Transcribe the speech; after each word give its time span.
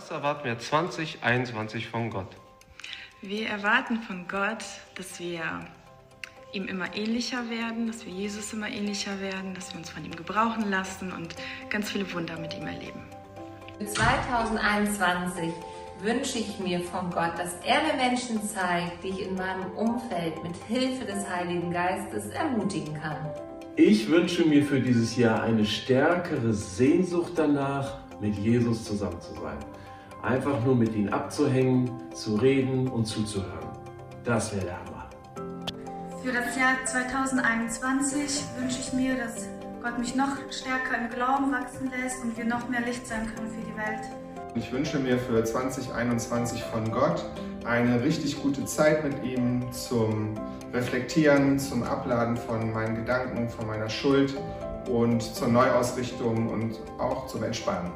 Was 0.00 0.10
erwarten 0.10 0.44
wir 0.44 0.58
2021 0.58 1.88
von 1.88 2.08
Gott? 2.08 2.28
Wir 3.20 3.50
erwarten 3.50 3.98
von 3.98 4.26
Gott, 4.26 4.64
dass 4.94 5.20
wir 5.20 5.42
ihm 6.54 6.68
immer 6.68 6.96
ähnlicher 6.96 7.50
werden, 7.50 7.86
dass 7.86 8.06
wir 8.06 8.12
Jesus 8.14 8.54
immer 8.54 8.70
ähnlicher 8.70 9.20
werden, 9.20 9.52
dass 9.52 9.74
wir 9.74 9.78
uns 9.78 9.90
von 9.90 10.02
ihm 10.02 10.16
gebrauchen 10.16 10.70
lassen 10.70 11.12
und 11.12 11.34
ganz 11.68 11.90
viele 11.90 12.10
Wunder 12.14 12.38
mit 12.38 12.54
ihm 12.54 12.66
erleben. 12.66 13.02
Für 13.78 13.84
2021 13.84 15.52
wünsche 16.00 16.38
ich 16.38 16.58
mir 16.60 16.80
von 16.80 17.10
Gott, 17.10 17.38
dass 17.38 17.56
er 17.66 17.82
mir 17.82 18.02
Menschen 18.02 18.42
zeigt, 18.42 19.04
die 19.04 19.08
ich 19.08 19.28
in 19.28 19.34
meinem 19.34 19.70
Umfeld 19.72 20.42
mit 20.42 20.56
Hilfe 20.66 21.04
des 21.04 21.28
Heiligen 21.28 21.70
Geistes 21.70 22.24
ermutigen 22.28 22.98
kann. 23.02 23.18
Ich 23.76 24.08
wünsche 24.08 24.46
mir 24.46 24.64
für 24.64 24.80
dieses 24.80 25.14
Jahr 25.16 25.42
eine 25.42 25.66
stärkere 25.66 26.54
Sehnsucht 26.54 27.32
danach, 27.36 27.98
mit 28.18 28.34
Jesus 28.36 28.84
zusammen 28.84 29.20
zu 29.20 29.34
sein. 29.34 29.58
Einfach 30.22 30.62
nur 30.64 30.76
mit 30.76 30.94
ihm 30.94 31.08
abzuhängen, 31.08 31.90
zu 32.14 32.36
reden 32.36 32.88
und 32.88 33.06
zuzuhören. 33.06 33.70
Das 34.22 34.54
wäre 34.54 34.66
der 34.66 34.76
Hammer. 34.78 35.08
Für 36.22 36.32
das 36.32 36.56
Jahr 36.56 36.74
2021 36.84 38.44
wünsche 38.58 38.80
ich 38.80 38.92
mir, 38.92 39.16
dass 39.16 39.48
Gott 39.82 39.98
mich 39.98 40.14
noch 40.14 40.36
stärker 40.50 40.98
im 41.00 41.08
Glauben 41.08 41.50
wachsen 41.50 41.90
lässt 41.90 42.22
und 42.22 42.36
wir 42.36 42.44
noch 42.44 42.68
mehr 42.68 42.82
Licht 42.82 43.06
sein 43.06 43.26
können 43.34 43.48
für 43.48 43.62
die 43.62 43.76
Welt. 43.76 44.02
Ich 44.54 44.70
wünsche 44.70 44.98
mir 44.98 45.16
für 45.16 45.42
2021 45.42 46.62
von 46.64 46.92
Gott 46.92 47.24
eine 47.64 48.02
richtig 48.02 48.42
gute 48.42 48.66
Zeit 48.66 49.02
mit 49.02 49.24
ihm 49.24 49.72
zum 49.72 50.34
Reflektieren, 50.74 51.58
zum 51.58 51.82
Abladen 51.82 52.36
von 52.36 52.72
meinen 52.72 52.96
Gedanken, 52.96 53.48
von 53.48 53.66
meiner 53.66 53.88
Schuld 53.88 54.34
und 54.90 55.22
zur 55.22 55.48
Neuausrichtung 55.48 56.48
und 56.48 56.78
auch 56.98 57.26
zum 57.26 57.42
Entspannen. 57.42 57.90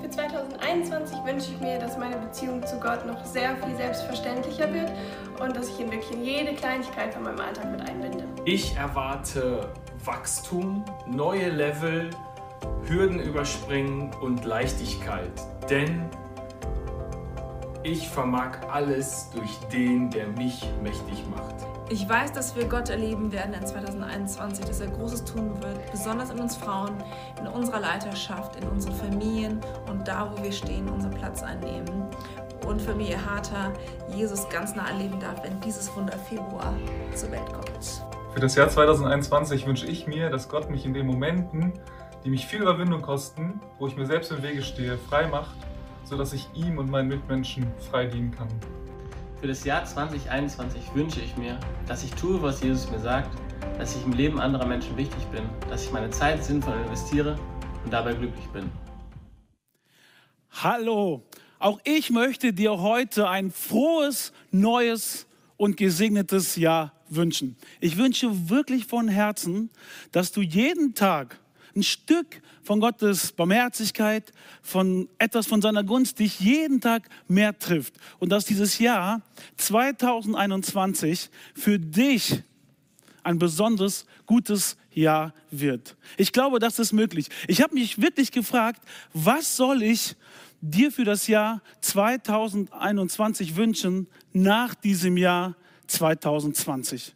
Für 0.00 0.10
2021 0.10 1.24
wünsche 1.24 1.52
ich 1.52 1.60
mir, 1.60 1.78
dass 1.78 1.96
meine 1.96 2.16
Beziehung 2.16 2.64
zu 2.66 2.78
Gott 2.78 3.06
noch 3.06 3.24
sehr 3.24 3.56
viel 3.56 3.74
selbstverständlicher 3.76 4.72
wird 4.72 4.90
und 5.40 5.56
dass 5.56 5.68
ich 5.68 5.80
ihn 5.80 5.90
wirklich 5.90 6.12
in 6.12 6.24
jede 6.24 6.54
Kleinigkeit 6.54 7.14
von 7.14 7.22
meinem 7.22 7.40
Alltag 7.40 7.70
mit 7.70 7.80
einbinde. 7.80 8.24
Ich 8.44 8.76
erwarte 8.76 9.68
Wachstum, 10.04 10.84
neue 11.06 11.48
Level, 11.48 12.10
Hürden 12.86 13.20
überspringen 13.20 14.12
und 14.20 14.44
Leichtigkeit. 14.44 15.32
Denn 15.68 16.08
ich 17.82 18.08
vermag 18.08 18.58
alles 18.70 19.30
durch 19.30 19.58
den, 19.72 20.10
der 20.10 20.26
mich 20.28 20.64
mächtig 20.82 21.24
macht. 21.30 21.65
Ich 21.88 22.08
weiß, 22.08 22.32
dass 22.32 22.56
wir 22.56 22.64
Gott 22.64 22.88
erleben 22.88 23.30
werden 23.30 23.54
in 23.54 23.64
2021, 23.64 24.64
dass 24.64 24.80
er 24.80 24.88
Großes 24.88 25.24
tun 25.24 25.62
wird, 25.62 25.88
besonders 25.92 26.30
in 26.30 26.40
uns 26.40 26.56
Frauen, 26.56 26.94
in 27.38 27.46
unserer 27.46 27.78
Leiterschaft, 27.78 28.56
in 28.56 28.66
unseren 28.66 28.94
Familien 28.94 29.60
und 29.88 30.08
da, 30.08 30.32
wo 30.32 30.42
wir 30.42 30.50
stehen, 30.50 30.88
unseren 30.88 31.12
Platz 31.12 31.44
einnehmen. 31.44 32.02
Und 32.66 32.82
Familie 32.82 33.24
Harter 33.24 33.72
Jesus 34.12 34.48
ganz 34.48 34.74
nah 34.74 34.88
erleben 34.88 35.20
darf, 35.20 35.44
wenn 35.44 35.60
dieses 35.60 35.94
Wunder 35.94 36.18
Februar 36.18 36.74
zur 37.14 37.30
Welt 37.30 37.52
kommt. 37.52 38.02
Für 38.34 38.40
das 38.40 38.56
Jahr 38.56 38.68
2021 38.68 39.64
wünsche 39.64 39.86
ich 39.86 40.08
mir, 40.08 40.28
dass 40.28 40.48
Gott 40.48 40.68
mich 40.68 40.84
in 40.84 40.92
den 40.92 41.06
Momenten, 41.06 41.72
die 42.24 42.30
mich 42.30 42.48
viel 42.48 42.62
Überwindung 42.62 43.00
kosten, 43.00 43.60
wo 43.78 43.86
ich 43.86 43.96
mir 43.96 44.06
selbst 44.06 44.32
im 44.32 44.42
Wege 44.42 44.62
stehe, 44.62 44.98
frei 44.98 45.28
macht, 45.28 45.56
sodass 46.02 46.32
ich 46.32 46.48
ihm 46.52 46.78
und 46.78 46.90
meinen 46.90 47.06
Mitmenschen 47.06 47.68
frei 47.90 48.06
dienen 48.06 48.32
kann. 48.32 48.48
Für 49.46 49.52
das 49.52 49.62
Jahr 49.62 49.84
2021 49.84 50.92
wünsche 50.92 51.20
ich 51.20 51.36
mir, 51.36 51.56
dass 51.86 52.02
ich 52.02 52.10
tue, 52.14 52.42
was 52.42 52.60
Jesus 52.60 52.90
mir 52.90 52.98
sagt, 52.98 53.30
dass 53.78 53.94
ich 53.94 54.02
im 54.04 54.12
Leben 54.12 54.40
anderer 54.40 54.66
Menschen 54.66 54.96
wichtig 54.96 55.24
bin, 55.26 55.44
dass 55.70 55.84
ich 55.84 55.92
meine 55.92 56.10
Zeit 56.10 56.42
sinnvoll 56.42 56.74
investiere 56.84 57.38
und 57.84 57.92
dabei 57.92 58.14
glücklich 58.14 58.44
bin. 58.46 58.68
Hallo, 60.50 61.22
auch 61.60 61.78
ich 61.84 62.10
möchte 62.10 62.52
dir 62.52 62.80
heute 62.80 63.28
ein 63.28 63.52
frohes, 63.52 64.32
neues 64.50 65.28
und 65.56 65.76
gesegnetes 65.76 66.56
Jahr 66.56 66.92
wünschen. 67.08 67.56
Ich 67.80 67.98
wünsche 67.98 68.50
wirklich 68.50 68.86
von 68.86 69.06
Herzen, 69.06 69.70
dass 70.10 70.32
du 70.32 70.40
jeden 70.40 70.94
Tag 70.94 71.38
ein 71.76 71.82
Stück 71.82 72.42
von 72.62 72.80
Gottes 72.80 73.32
Barmherzigkeit, 73.32 74.32
von 74.62 75.08
etwas 75.18 75.46
von 75.46 75.62
seiner 75.62 75.84
Gunst 75.84 76.18
dich 76.18 76.40
jeden 76.40 76.80
Tag 76.80 77.08
mehr 77.28 77.56
trifft. 77.56 77.94
Und 78.18 78.30
dass 78.30 78.46
dieses 78.46 78.78
Jahr 78.78 79.22
2021 79.58 81.30
für 81.54 81.78
dich 81.78 82.42
ein 83.22 83.38
besonders 83.38 84.06
gutes 84.24 84.76
Jahr 84.92 85.34
wird. 85.50 85.96
Ich 86.16 86.32
glaube, 86.32 86.58
das 86.58 86.78
ist 86.78 86.92
möglich. 86.92 87.28
Ich 87.48 87.60
habe 87.60 87.74
mich 87.74 88.00
wirklich 88.00 88.32
gefragt, 88.32 88.80
was 89.12 89.56
soll 89.56 89.82
ich 89.82 90.16
dir 90.60 90.90
für 90.90 91.04
das 91.04 91.26
Jahr 91.26 91.60
2021 91.80 93.56
wünschen 93.56 94.06
nach 94.32 94.74
diesem 94.74 95.16
Jahr 95.16 95.54
2020? 95.86 97.14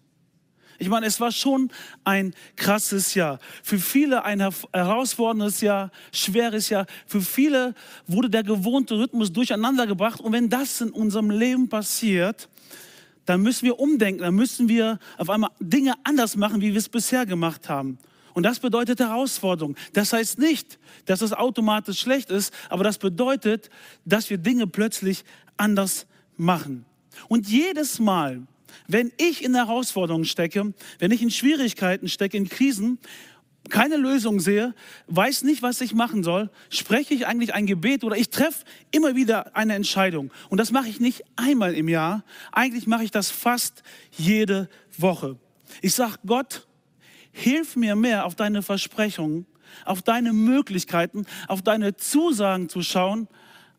Ich 0.81 0.89
meine, 0.89 1.05
es 1.05 1.21
war 1.21 1.31
schon 1.31 1.71
ein 2.05 2.35
krasses 2.57 3.15
Jahr. 3.15 3.39
Für 3.63 3.79
viele 3.79 4.25
ein 4.25 4.41
herausforderndes 4.41 5.61
Jahr, 5.61 5.91
schweres 6.11 6.71
Jahr. 6.71 6.87
Für 7.07 7.21
viele 7.21 7.75
wurde 8.07 8.31
der 8.31 8.43
gewohnte 8.43 8.97
Rhythmus 8.97 9.31
durcheinander 9.31 9.87
gebracht. 9.87 10.23
Und 10.23 10.33
wenn 10.33 10.49
das 10.49 10.81
in 10.81 10.89
unserem 10.89 11.29
Leben 11.29 11.69
passiert, 11.69 12.49
dann 13.27 13.43
müssen 13.43 13.67
wir 13.67 13.79
umdenken, 13.79 14.23
dann 14.23 14.35
müssen 14.35 14.71
wir 14.71 14.99
auf 15.19 15.29
einmal 15.29 15.51
Dinge 15.61 15.93
anders 16.03 16.35
machen, 16.35 16.63
wie 16.63 16.73
wir 16.73 16.79
es 16.79 16.89
bisher 16.89 17.27
gemacht 17.27 17.69
haben. 17.69 17.99
Und 18.33 18.45
das 18.45 18.59
bedeutet 18.59 19.01
Herausforderung. 19.01 19.77
Das 19.93 20.15
heißt 20.15 20.39
nicht, 20.39 20.79
dass 21.05 21.21
es 21.21 21.35
automatisch 21.35 22.01
schlecht 22.01 22.31
ist, 22.31 22.55
aber 22.71 22.85
das 22.85 22.97
bedeutet, 22.97 23.69
dass 24.07 24.31
wir 24.31 24.39
Dinge 24.39 24.67
plötzlich 24.67 25.25
anders 25.59 26.07
machen. 26.39 26.87
Und 27.29 27.49
jedes 27.49 27.99
Mal, 27.99 28.47
wenn 28.87 29.13
ich 29.19 29.45
in 29.45 29.55
Herausforderungen 29.55 30.25
stecke, 30.25 30.73
wenn 30.99 31.11
ich 31.11 31.23
in 31.23 31.31
Schwierigkeiten 31.31 32.09
stecke, 32.09 32.37
in 32.37 32.49
Krisen, 32.49 32.99
keine 33.69 33.97
Lösung 33.97 34.41
sehe, 34.41 34.75
weiß 35.07 35.43
nicht, 35.43 35.63
was 35.63 35.81
ich 35.81 35.95
machen 35.95 36.25
soll, 36.25 36.51
spreche 36.71 37.15
ich 37.15 37.27
eigentlich 37.27 37.55
ein 37.55 37.67
Gebet 37.67 38.05
oder 38.05 38.17
ich 38.17 38.31
treffe 38.31 38.65
immer 38.91 39.15
wieder 39.15 39.55
eine 39.57 39.75
Entscheidung. 39.75 40.33
Und 40.49 40.59
das 40.59 40.73
mache 40.73 40.89
ich 40.89 41.01
nicht 41.01 41.23
einmal 41.37 41.75
im 41.75 41.89
Jahr, 41.89 42.25
eigentlich 42.53 42.87
mache 42.87 43.05
ich 43.05 43.11
das 43.11 43.31
fast 43.31 43.83
jede 44.13 44.69
Woche. 44.97 45.37
Ich 45.83 45.95
sage, 45.95 46.17
Gott, 46.27 46.67
hilf 47.33 47.77
mir 47.77 47.97
mehr 47.97 48.25
auf 48.25 48.35
deine 48.35 48.63
Versprechungen, 48.63 49.47
auf 49.85 50.03
deine 50.03 50.33
Möglichkeiten, 50.33 51.27
auf 51.47 51.63
deine 51.63 51.97
Zusagen 51.97 52.69
zu 52.69 52.83
schauen, 52.83 53.29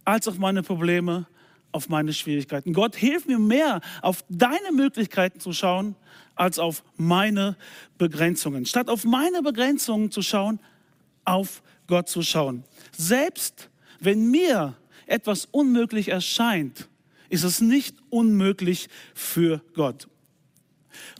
als 0.05 0.27
auf 0.27 0.37
meine 0.37 0.63
Probleme, 0.63 1.27
auf 1.71 1.89
meine 1.89 2.13
Schwierigkeiten. 2.13 2.73
Gott, 2.73 2.95
hilf 2.95 3.25
mir 3.25 3.39
mehr, 3.39 3.81
auf 4.01 4.23
deine 4.29 4.71
Möglichkeiten 4.73 5.39
zu 5.39 5.53
schauen, 5.53 5.95
als 6.35 6.59
auf 6.59 6.83
meine 6.97 7.57
Begrenzungen. 7.97 8.65
Statt 8.65 8.89
auf 8.89 9.03
meine 9.03 9.41
Begrenzungen 9.41 10.11
zu 10.11 10.21
schauen, 10.21 10.59
auf 11.25 11.61
Gott 11.87 12.09
zu 12.09 12.21
schauen. 12.23 12.63
Selbst 12.95 13.69
wenn 13.99 14.31
mir 14.31 14.75
etwas 15.05 15.45
unmöglich 15.51 16.09
erscheint, 16.09 16.89
ist 17.29 17.43
es 17.43 17.61
nicht 17.61 17.95
unmöglich 18.09 18.89
für 19.13 19.61
Gott. 19.73 20.07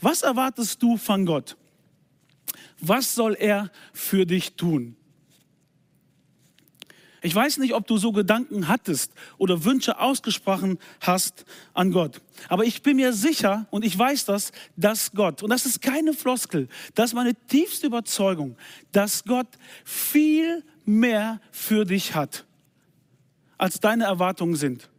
Was 0.02 0.22
erwartest 0.24 0.82
du 0.82 0.98
von 0.98 1.26
Gott? 1.26 1.56
Was 2.80 3.16
soll 3.16 3.36
er 3.40 3.72
für 3.94 4.26
dich 4.26 4.56
tun? 4.56 4.96
Ich 7.24 7.36
weiß 7.36 7.58
nicht, 7.58 7.76
ob 7.76 7.86
du 7.86 7.98
so 7.98 8.12
Gedanken 8.12 8.68
hattest 8.68 9.14
oder 9.38 9.64
Wünsche 9.64 10.00
ausgesprochen 10.00 10.80
hast 11.02 11.46
an 11.76 11.92
Gott. 11.92 12.20
Aber 12.50 12.66
ich 12.66 12.82
bin 12.82 12.98
mir 12.98 13.14
sicher 13.14 13.68
und 13.70 13.86
ich 13.86 13.98
weiß 13.98 14.26
das, 14.26 14.52
dass 14.76 15.12
Gott, 15.12 15.44
und 15.44 15.52
das 15.52 15.68
ist 15.68 15.84
keine 15.84 16.14
Floskel, 16.14 16.68
das 16.96 17.12
ist 17.12 17.14
meine 17.14 17.36
tiefste 17.36 17.86
Überzeugung, 17.88 18.58
dass 18.92 19.24
Gott 19.24 19.48
viel 19.86 20.64
mehr 20.84 21.40
für 21.52 21.86
dich 21.86 22.16
hat, 22.16 22.46
als 23.60 23.80
deine 23.80 24.06
Erwartungen 24.06 24.56
sind. 24.56 24.90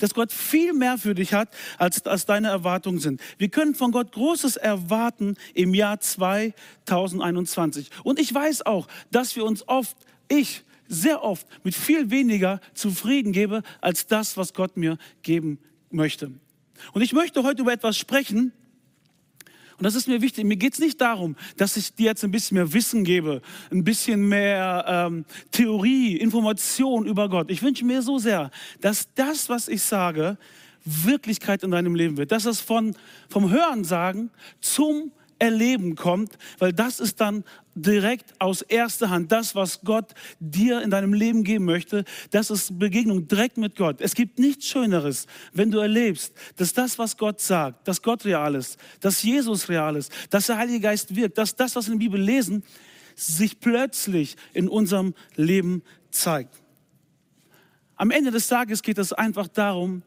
Dass 0.00 0.12
Gott 0.14 0.32
viel 0.32 0.72
mehr 0.72 0.98
für 0.98 1.14
dich 1.14 1.34
hat, 1.34 1.50
als, 1.78 2.04
als 2.04 2.26
deine 2.26 2.48
Erwartungen 2.48 2.98
sind. 2.98 3.20
Wir 3.38 3.48
können 3.48 3.76
von 3.76 3.92
Gott 3.92 4.10
Großes 4.10 4.56
erwarten 4.56 5.36
im 5.54 5.72
Jahr 5.74 6.00
2021. 6.00 7.90
Und 8.02 8.18
ich 8.18 8.34
weiß 8.34 8.66
auch, 8.66 8.88
dass 9.12 9.36
wir 9.36 9.44
uns 9.44 9.68
oft, 9.68 9.96
ich, 10.28 10.64
sehr 10.90 11.22
oft 11.22 11.46
mit 11.64 11.74
viel 11.74 12.10
weniger 12.10 12.60
zufrieden 12.74 13.32
gebe 13.32 13.62
als 13.80 14.06
das, 14.06 14.36
was 14.36 14.52
Gott 14.52 14.76
mir 14.76 14.98
geben 15.22 15.58
möchte. 15.90 16.32
Und 16.92 17.02
ich 17.02 17.12
möchte 17.12 17.42
heute 17.42 17.62
über 17.62 17.72
etwas 17.72 17.96
sprechen, 17.96 18.52
und 19.78 19.84
das 19.84 19.94
ist 19.94 20.08
mir 20.08 20.20
wichtig. 20.20 20.44
Mir 20.44 20.58
geht 20.58 20.74
es 20.74 20.78
nicht 20.78 21.00
darum, 21.00 21.36
dass 21.56 21.78
ich 21.78 21.94
dir 21.94 22.06
jetzt 22.06 22.22
ein 22.22 22.30
bisschen 22.30 22.56
mehr 22.56 22.74
Wissen 22.74 23.02
gebe, 23.02 23.40
ein 23.70 23.82
bisschen 23.82 24.28
mehr 24.28 24.84
ähm, 24.86 25.24
Theorie, 25.52 26.18
Information 26.18 27.06
über 27.06 27.30
Gott. 27.30 27.50
Ich 27.50 27.62
wünsche 27.62 27.86
mir 27.86 28.02
so 28.02 28.18
sehr, 28.18 28.50
dass 28.82 29.08
das, 29.14 29.48
was 29.48 29.68
ich 29.68 29.82
sage, 29.82 30.36
Wirklichkeit 30.84 31.62
in 31.62 31.70
deinem 31.70 31.94
Leben 31.94 32.18
wird. 32.18 32.30
Dass 32.30 32.44
es 32.44 32.60
von, 32.60 32.94
vom 33.30 33.50
Hören 33.50 33.84
sagen 33.84 34.30
zum 34.60 35.12
Erleben 35.40 35.96
kommt, 35.96 36.38
weil 36.58 36.72
das 36.72 37.00
ist 37.00 37.20
dann 37.20 37.44
direkt 37.74 38.40
aus 38.40 38.62
erster 38.62 39.10
Hand 39.10 39.32
das, 39.32 39.54
was 39.54 39.80
Gott 39.82 40.12
dir 40.38 40.82
in 40.82 40.90
deinem 40.90 41.14
Leben 41.14 41.44
geben 41.44 41.64
möchte. 41.64 42.04
Das 42.30 42.50
ist 42.50 42.78
Begegnung 42.78 43.26
direkt 43.26 43.56
mit 43.56 43.74
Gott. 43.74 44.00
Es 44.00 44.14
gibt 44.14 44.38
nichts 44.38 44.66
Schöneres, 44.66 45.26
wenn 45.52 45.70
du 45.70 45.78
erlebst, 45.78 46.34
dass 46.56 46.72
das, 46.74 46.98
was 46.98 47.16
Gott 47.16 47.40
sagt, 47.40 47.88
dass 47.88 48.02
Gott 48.02 48.24
real 48.24 48.54
ist, 48.54 48.78
dass 49.00 49.22
Jesus 49.22 49.68
real 49.68 49.96
ist, 49.96 50.12
dass 50.30 50.46
der 50.46 50.58
Heilige 50.58 50.80
Geist 50.80 51.16
wirkt, 51.16 51.38
dass 51.38 51.56
das, 51.56 51.74
was 51.74 51.86
wir 51.86 51.94
in 51.94 51.98
der 51.98 52.06
Bibel 52.06 52.20
lesen, 52.20 52.62
sich 53.16 53.60
plötzlich 53.60 54.36
in 54.52 54.68
unserem 54.68 55.14
Leben 55.36 55.82
zeigt. 56.10 56.54
Am 57.96 58.10
Ende 58.10 58.30
des 58.30 58.48
Tages 58.48 58.82
geht 58.82 58.98
es 58.98 59.12
einfach 59.12 59.48
darum, 59.48 60.02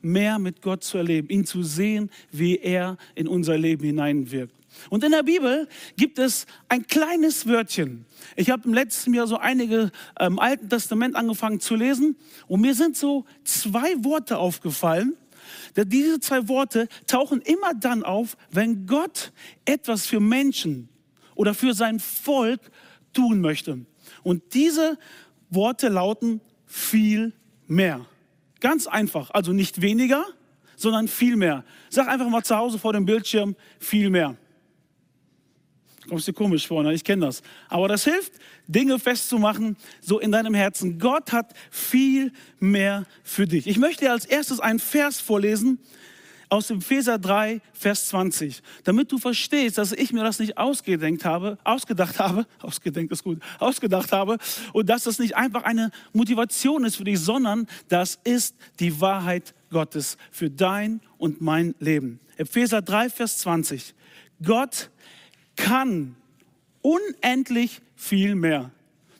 mehr 0.00 0.38
mit 0.38 0.62
Gott 0.62 0.84
zu 0.84 0.98
erleben, 0.98 1.28
ihn 1.28 1.44
zu 1.44 1.62
sehen, 1.62 2.10
wie 2.30 2.56
er 2.56 2.96
in 3.14 3.28
unser 3.28 3.56
Leben 3.56 3.84
hineinwirkt. 3.84 4.54
Und 4.90 5.04
in 5.04 5.12
der 5.12 5.22
Bibel 5.22 5.68
gibt 5.96 6.18
es 6.18 6.46
ein 6.68 6.86
kleines 6.86 7.46
Wörtchen. 7.46 8.06
Ich 8.36 8.50
habe 8.50 8.64
im 8.64 8.74
letzten 8.74 9.14
Jahr 9.14 9.26
so 9.26 9.36
einige 9.36 9.90
im 10.18 10.32
ähm, 10.34 10.38
Alten 10.38 10.68
Testament 10.68 11.16
angefangen 11.16 11.60
zu 11.60 11.74
lesen 11.74 12.16
und 12.46 12.60
mir 12.60 12.74
sind 12.74 12.96
so 12.96 13.24
zwei 13.44 13.92
Worte 14.04 14.38
aufgefallen. 14.38 15.16
Diese 15.76 16.20
zwei 16.20 16.48
Worte 16.48 16.88
tauchen 17.06 17.40
immer 17.40 17.74
dann 17.74 18.02
auf, 18.02 18.36
wenn 18.50 18.86
Gott 18.86 19.32
etwas 19.64 20.06
für 20.06 20.20
Menschen 20.20 20.88
oder 21.34 21.54
für 21.54 21.74
sein 21.74 21.98
Volk 21.98 22.60
tun 23.12 23.40
möchte. 23.40 23.84
Und 24.22 24.54
diese 24.54 24.98
Worte 25.50 25.88
lauten 25.88 26.40
viel 26.66 27.32
mehr. 27.66 28.06
Ganz 28.60 28.86
einfach, 28.86 29.30
also 29.30 29.52
nicht 29.52 29.80
weniger, 29.80 30.24
sondern 30.76 31.08
viel 31.08 31.36
mehr. 31.36 31.64
Sag 31.90 32.08
einfach 32.08 32.28
mal 32.28 32.44
zu 32.44 32.56
Hause 32.56 32.78
vor 32.78 32.92
dem 32.92 33.04
Bildschirm 33.04 33.56
viel 33.78 34.10
mehr. 34.10 34.36
Kommst 36.08 36.26
dir 36.26 36.32
komisch 36.32 36.66
vor, 36.66 36.82
ne? 36.82 36.92
ich 36.92 37.04
kenne 37.04 37.26
das. 37.26 37.42
Aber 37.68 37.88
das 37.88 38.04
hilft, 38.04 38.32
Dinge 38.66 38.98
festzumachen, 38.98 39.76
so 40.00 40.18
in 40.18 40.32
deinem 40.32 40.54
Herzen. 40.54 40.98
Gott 40.98 41.32
hat 41.32 41.52
viel 41.70 42.32
mehr 42.58 43.04
für 43.22 43.46
dich. 43.46 43.66
Ich 43.66 43.78
möchte 43.78 44.06
dir 44.06 44.12
als 44.12 44.24
erstes 44.24 44.58
einen 44.60 44.78
Vers 44.78 45.20
vorlesen 45.20 45.78
aus 46.52 46.66
dem 46.66 46.78
Epheser 46.78 47.18
3, 47.18 47.62
Vers 47.72 48.08
20, 48.08 48.62
damit 48.84 49.10
du 49.10 49.16
verstehst, 49.16 49.78
dass 49.78 49.92
ich 49.92 50.12
mir 50.12 50.22
das 50.22 50.38
nicht 50.38 50.58
ausgedenkt 50.58 51.24
habe, 51.24 51.56
ausgedacht 51.64 52.18
habe, 52.18 52.46
ausgedenkt 52.60 53.10
ist 53.10 53.24
gut, 53.24 53.38
ausgedacht 53.58 54.12
habe 54.12 54.36
und 54.74 54.90
dass 54.90 55.04
das 55.04 55.18
nicht 55.18 55.34
einfach 55.34 55.62
eine 55.62 55.90
Motivation 56.12 56.84
ist 56.84 56.96
für 56.96 57.04
dich, 57.04 57.18
sondern 57.20 57.66
das 57.88 58.18
ist 58.24 58.54
die 58.80 59.00
Wahrheit 59.00 59.54
Gottes 59.70 60.18
für 60.30 60.50
dein 60.50 61.00
und 61.16 61.40
mein 61.40 61.74
Leben. 61.78 62.20
Epheser 62.36 62.82
3, 62.82 63.08
Vers 63.08 63.38
20. 63.38 63.94
Gott 64.42 64.90
kann 65.62 66.16
unendlich 66.80 67.80
viel 67.94 68.34
mehr. 68.34 68.72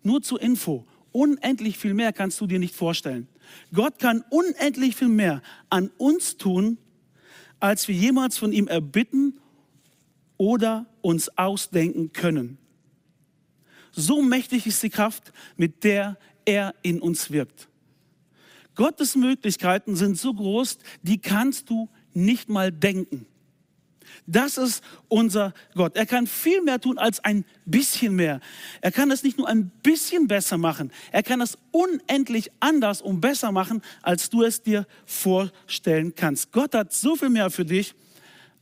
Nur 0.02 0.22
zur 0.22 0.42
Info, 0.42 0.84
unendlich 1.12 1.78
viel 1.78 1.94
mehr 1.94 2.12
kannst 2.12 2.40
du 2.40 2.48
dir 2.48 2.58
nicht 2.58 2.74
vorstellen. 2.74 3.28
Gott 3.72 4.00
kann 4.00 4.24
unendlich 4.28 4.96
viel 4.96 5.08
mehr 5.08 5.40
an 5.70 5.90
uns 5.98 6.36
tun, 6.36 6.78
als 7.60 7.86
wir 7.86 7.94
jemals 7.94 8.38
von 8.38 8.52
ihm 8.52 8.66
erbitten 8.66 9.38
oder 10.36 10.86
uns 11.00 11.28
ausdenken 11.38 12.12
können. 12.12 12.58
So 13.92 14.20
mächtig 14.20 14.66
ist 14.66 14.82
die 14.82 14.90
Kraft, 14.90 15.32
mit 15.56 15.84
der 15.84 16.18
er 16.44 16.74
in 16.82 17.00
uns 17.00 17.30
wirkt. 17.30 17.68
Gottes 18.74 19.14
Möglichkeiten 19.14 19.94
sind 19.94 20.18
so 20.18 20.34
groß, 20.34 20.78
die 21.02 21.18
kannst 21.18 21.70
du 21.70 21.88
nicht 22.14 22.48
mal 22.48 22.72
denken. 22.72 23.26
Das 24.26 24.56
ist 24.56 24.84
unser 25.08 25.52
Gott. 25.74 25.96
Er 25.96 26.06
kann 26.06 26.26
viel 26.26 26.62
mehr 26.62 26.80
tun 26.80 26.96
als 26.96 27.22
ein 27.24 27.44
bisschen 27.64 28.14
mehr. 28.14 28.40
Er 28.80 28.92
kann 28.92 29.10
es 29.10 29.24
nicht 29.24 29.36
nur 29.36 29.48
ein 29.48 29.70
bisschen 29.82 30.28
besser 30.28 30.58
machen. 30.58 30.92
Er 31.10 31.22
kann 31.22 31.40
es 31.40 31.58
unendlich 31.72 32.50
anders 32.60 33.02
und 33.02 33.20
besser 33.20 33.50
machen, 33.50 33.82
als 34.00 34.30
du 34.30 34.42
es 34.42 34.62
dir 34.62 34.86
vorstellen 35.06 36.14
kannst. 36.14 36.52
Gott 36.52 36.74
hat 36.74 36.92
so 36.92 37.16
viel 37.16 37.30
mehr 37.30 37.50
für 37.50 37.64
dich. 37.64 37.94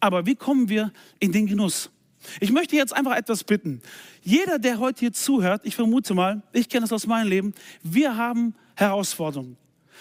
Aber 0.01 0.25
wie 0.25 0.35
kommen 0.35 0.71
wir 0.71 0.93
in 1.19 1.31
den 1.33 1.47
Genuss? 1.47 1.91
Ich 2.41 2.53
möchte 2.53 2.77
jetzt 2.77 2.95
einfach 2.95 3.17
etwas 3.17 3.45
bitten. 3.45 3.83
Jeder, 4.23 4.59
der 4.59 4.79
heute 4.79 5.01
hier 5.01 5.12
zuhört, 5.12 5.62
ich 5.65 5.77
vermute 5.77 6.15
mal, 6.15 6.43
ich 6.53 6.69
kenne 6.69 6.85
es 6.85 6.93
aus 6.93 7.07
meinem 7.07 7.29
Leben, 7.29 7.55
wir 7.83 8.17
haben 8.17 8.55
Herausforderungen. 8.77 9.57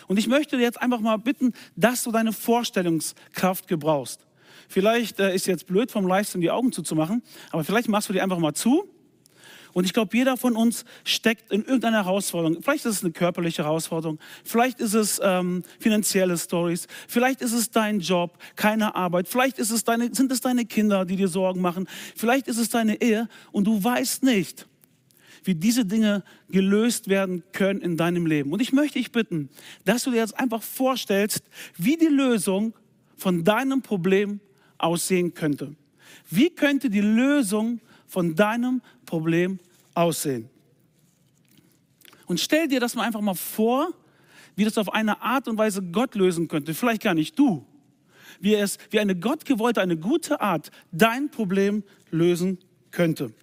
Und 0.08 0.18
ich 0.18 0.28
möchte 0.28 0.58
jetzt 0.58 0.82
einfach 0.82 1.02
mal 1.02 1.18
bitten, 1.18 1.54
dass 1.76 2.04
du 2.04 2.12
deine 2.12 2.32
Vorstellungskraft 2.32 3.68
gebrauchst. 3.68 4.26
Vielleicht 4.70 5.20
äh, 5.20 5.34
ist 5.36 5.48
jetzt 5.48 5.66
blöd, 5.66 5.92
vom 5.92 6.08
Livestream 6.08 6.42
die 6.42 6.52
Augen 6.52 6.72
zuzumachen, 6.72 7.24
aber 7.52 7.64
vielleicht 7.64 7.90
machst 7.90 8.08
du 8.08 8.14
die 8.14 8.22
einfach 8.22 8.38
mal 8.38 8.54
zu. 8.54 8.88
Und 9.74 9.86
ich 9.86 9.94
glaube, 9.94 10.16
jeder 10.16 10.38
von 10.38 10.56
uns 10.56 10.86
steckt 11.04 11.52
in 11.52 11.62
irgendeiner 11.64 12.06
Herausforderung. 12.06 12.62
Vielleicht 12.62 12.86
ist 12.86 12.98
es 12.98 13.04
eine 13.04 13.12
körperliche 13.12 13.64
Herausforderung, 13.64 14.20
vielleicht 14.44 14.80
ist 14.80 14.94
es 14.94 15.20
ähm, 15.24 15.64
finanzielle 15.80 16.38
Stories, 16.38 16.88
vielleicht 17.08 17.42
ist 17.42 17.54
es 17.54 17.72
dein 17.72 18.00
Job, 18.00 18.38
keine 18.56 18.96
Arbeit, 18.96 19.28
vielleicht 19.28 19.60
ist 19.60 19.72
es 19.72 19.84
deine, 19.84 20.14
sind 20.14 20.32
es 20.32 20.42
deine 20.42 20.66
Kinder, 20.66 21.06
die 21.06 21.16
dir 21.16 21.28
Sorgen 21.28 21.62
machen, 21.62 21.88
vielleicht 22.16 22.48
ist 22.48 22.58
es 22.58 22.70
deine 22.70 23.02
Ehe 23.02 23.28
und 23.52 23.66
du 23.66 23.84
weißt 23.84 24.24
nicht, 24.24 24.68
wie 25.44 25.56
diese 25.56 25.86
Dinge 25.86 26.24
gelöst 26.50 27.08
werden 27.08 27.44
können 27.54 27.82
in 27.82 27.98
deinem 27.98 28.26
Leben. 28.26 28.52
Und 28.52 28.62
ich 28.62 28.74
möchte 28.74 29.00
dich 29.00 29.12
bitten, 29.12 29.50
dass 29.86 30.04
du 30.04 30.12
dir 30.12 30.18
jetzt 30.18 30.38
einfach 30.38 30.62
vorstellst, 30.62 31.44
wie 31.78 31.98
die 31.98 32.08
Lösung 32.08 32.74
von 33.18 33.44
deinem 33.44 33.82
Problem 33.82 34.40
aussehen 34.80 35.34
könnte. 35.34 35.76
Wie 36.30 36.50
könnte 36.50 36.90
die 36.90 37.02
Lösung 37.02 37.80
von 38.08 38.36
deinem 38.36 38.82
Problem 39.06 39.60
aussehen? 39.94 40.50
Und 42.26 42.40
stell 42.40 42.68
dir 42.68 42.80
das 42.80 42.96
mal 42.96 43.04
einfach 43.04 43.22
mal 43.22 43.36
vor, 43.36 43.94
wie 44.56 44.64
das 44.64 44.78
auf 44.78 44.94
eine 44.94 45.22
Art 45.22 45.48
und 45.48 45.58
Weise 45.58 45.82
Gott 45.82 46.16
lösen 46.16 46.48
könnte. 46.48 46.74
Vielleicht 46.74 47.02
gar 47.02 47.14
nicht 47.14 47.38
du. 47.40 47.66
Wie 48.40 48.56
es, 48.56 48.78
wie 48.90 49.00
eine 49.00 49.16
Gottgewollte, 49.16 49.82
eine 49.82 49.98
gute 49.98 50.40
Art 50.42 50.70
dein 50.92 51.32
Problem 51.32 51.84
lösen 52.12 52.60
könnte. 52.92 53.34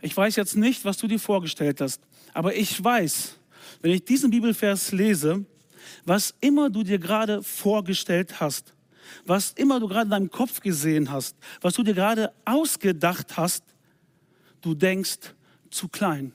Ich 0.00 0.16
weiß 0.16 0.36
jetzt 0.36 0.56
nicht, 0.56 0.84
was 0.84 0.98
du 0.98 1.06
dir 1.06 1.18
vorgestellt 1.18 1.80
hast, 1.80 2.02
aber 2.34 2.54
ich 2.54 2.82
weiß, 2.82 3.38
wenn 3.80 3.90
ich 3.90 4.04
diesen 4.04 4.30
Bibelvers 4.30 4.92
lese, 4.92 5.46
was 6.04 6.34
immer 6.40 6.70
du 6.70 6.82
dir 6.82 6.98
gerade 6.98 7.42
vorgestellt 7.42 8.40
hast, 8.40 8.74
was 9.26 9.52
immer 9.52 9.80
du 9.80 9.88
gerade 9.88 10.04
in 10.04 10.10
deinem 10.10 10.30
Kopf 10.30 10.60
gesehen 10.60 11.10
hast, 11.10 11.36
was 11.60 11.74
du 11.74 11.82
dir 11.82 11.94
gerade 11.94 12.32
ausgedacht 12.44 13.36
hast, 13.36 13.64
du 14.60 14.74
denkst 14.74 15.34
zu 15.70 15.88
klein. 15.88 16.32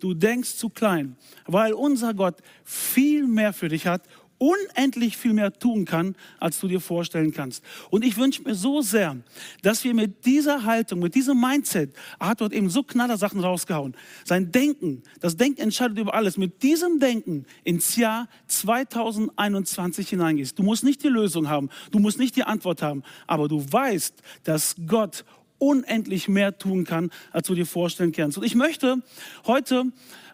Du 0.00 0.12
denkst 0.12 0.56
zu 0.56 0.68
klein, 0.68 1.16
weil 1.46 1.72
unser 1.72 2.12
Gott 2.14 2.36
viel 2.64 3.26
mehr 3.26 3.52
für 3.52 3.68
dich 3.68 3.86
hat 3.86 4.02
unendlich 4.44 5.16
viel 5.16 5.32
mehr 5.32 5.52
tun 5.52 5.84
kann, 5.84 6.16
als 6.38 6.60
du 6.60 6.68
dir 6.68 6.80
vorstellen 6.80 7.32
kannst. 7.32 7.64
Und 7.90 8.04
ich 8.04 8.16
wünsche 8.16 8.42
mir 8.42 8.54
so 8.54 8.82
sehr, 8.82 9.16
dass 9.62 9.84
wir 9.84 9.94
mit 9.94 10.26
dieser 10.26 10.64
Haltung, 10.64 10.98
mit 11.00 11.14
diesem 11.14 11.40
Mindset, 11.40 11.94
er 12.18 12.28
hat 12.28 12.40
dort 12.40 12.52
eben 12.52 12.68
so 12.68 12.82
knaller 12.82 13.16
Sachen 13.16 13.40
rausgehauen, 13.40 13.96
sein 14.24 14.52
Denken, 14.52 15.02
das 15.20 15.36
Denken 15.36 15.62
entscheidet 15.62 15.98
über 15.98 16.14
alles, 16.14 16.36
mit 16.36 16.62
diesem 16.62 17.00
Denken 17.00 17.46
ins 17.62 17.96
Jahr 17.96 18.28
2021 18.48 20.08
hineingehst. 20.08 20.58
Du 20.58 20.62
musst 20.62 20.84
nicht 20.84 21.02
die 21.02 21.08
Lösung 21.08 21.48
haben, 21.48 21.70
du 21.90 21.98
musst 21.98 22.18
nicht 22.18 22.36
die 22.36 22.44
Antwort 22.44 22.82
haben, 22.82 23.02
aber 23.26 23.48
du 23.48 23.64
weißt, 23.70 24.14
dass 24.44 24.76
Gott 24.86 25.24
unendlich 25.58 26.28
mehr 26.28 26.58
tun 26.58 26.84
kann, 26.84 27.10
als 27.32 27.46
du 27.46 27.54
dir 27.54 27.66
vorstellen 27.66 28.12
kannst. 28.12 28.38
Und 28.38 28.44
ich 28.44 28.54
möchte 28.54 29.02
heute 29.46 29.86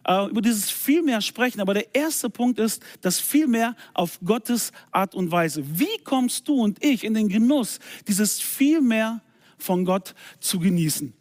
äh, 0.06 0.28
über 0.28 0.40
dieses 0.40 0.70
viel 0.70 1.02
mehr 1.02 1.20
sprechen, 1.20 1.60
aber 1.60 1.74
der 1.74 1.94
erste 1.94 2.30
Punkt 2.30 2.58
ist, 2.58 2.82
das 3.00 3.20
viel 3.20 3.46
mehr 3.46 3.76
auf 3.94 4.18
Gottes 4.24 4.72
Art 4.90 5.14
und 5.14 5.30
Weise. 5.30 5.62
Wie 5.78 5.98
kommst 6.04 6.48
du 6.48 6.54
und 6.54 6.84
ich 6.84 7.04
in 7.04 7.14
den 7.14 7.28
Genuss, 7.28 7.78
dieses 8.08 8.40
viel 8.40 8.80
mehr 8.80 9.22
von 9.58 9.84
Gott 9.84 10.14
zu 10.40 10.58
genießen? 10.58 11.12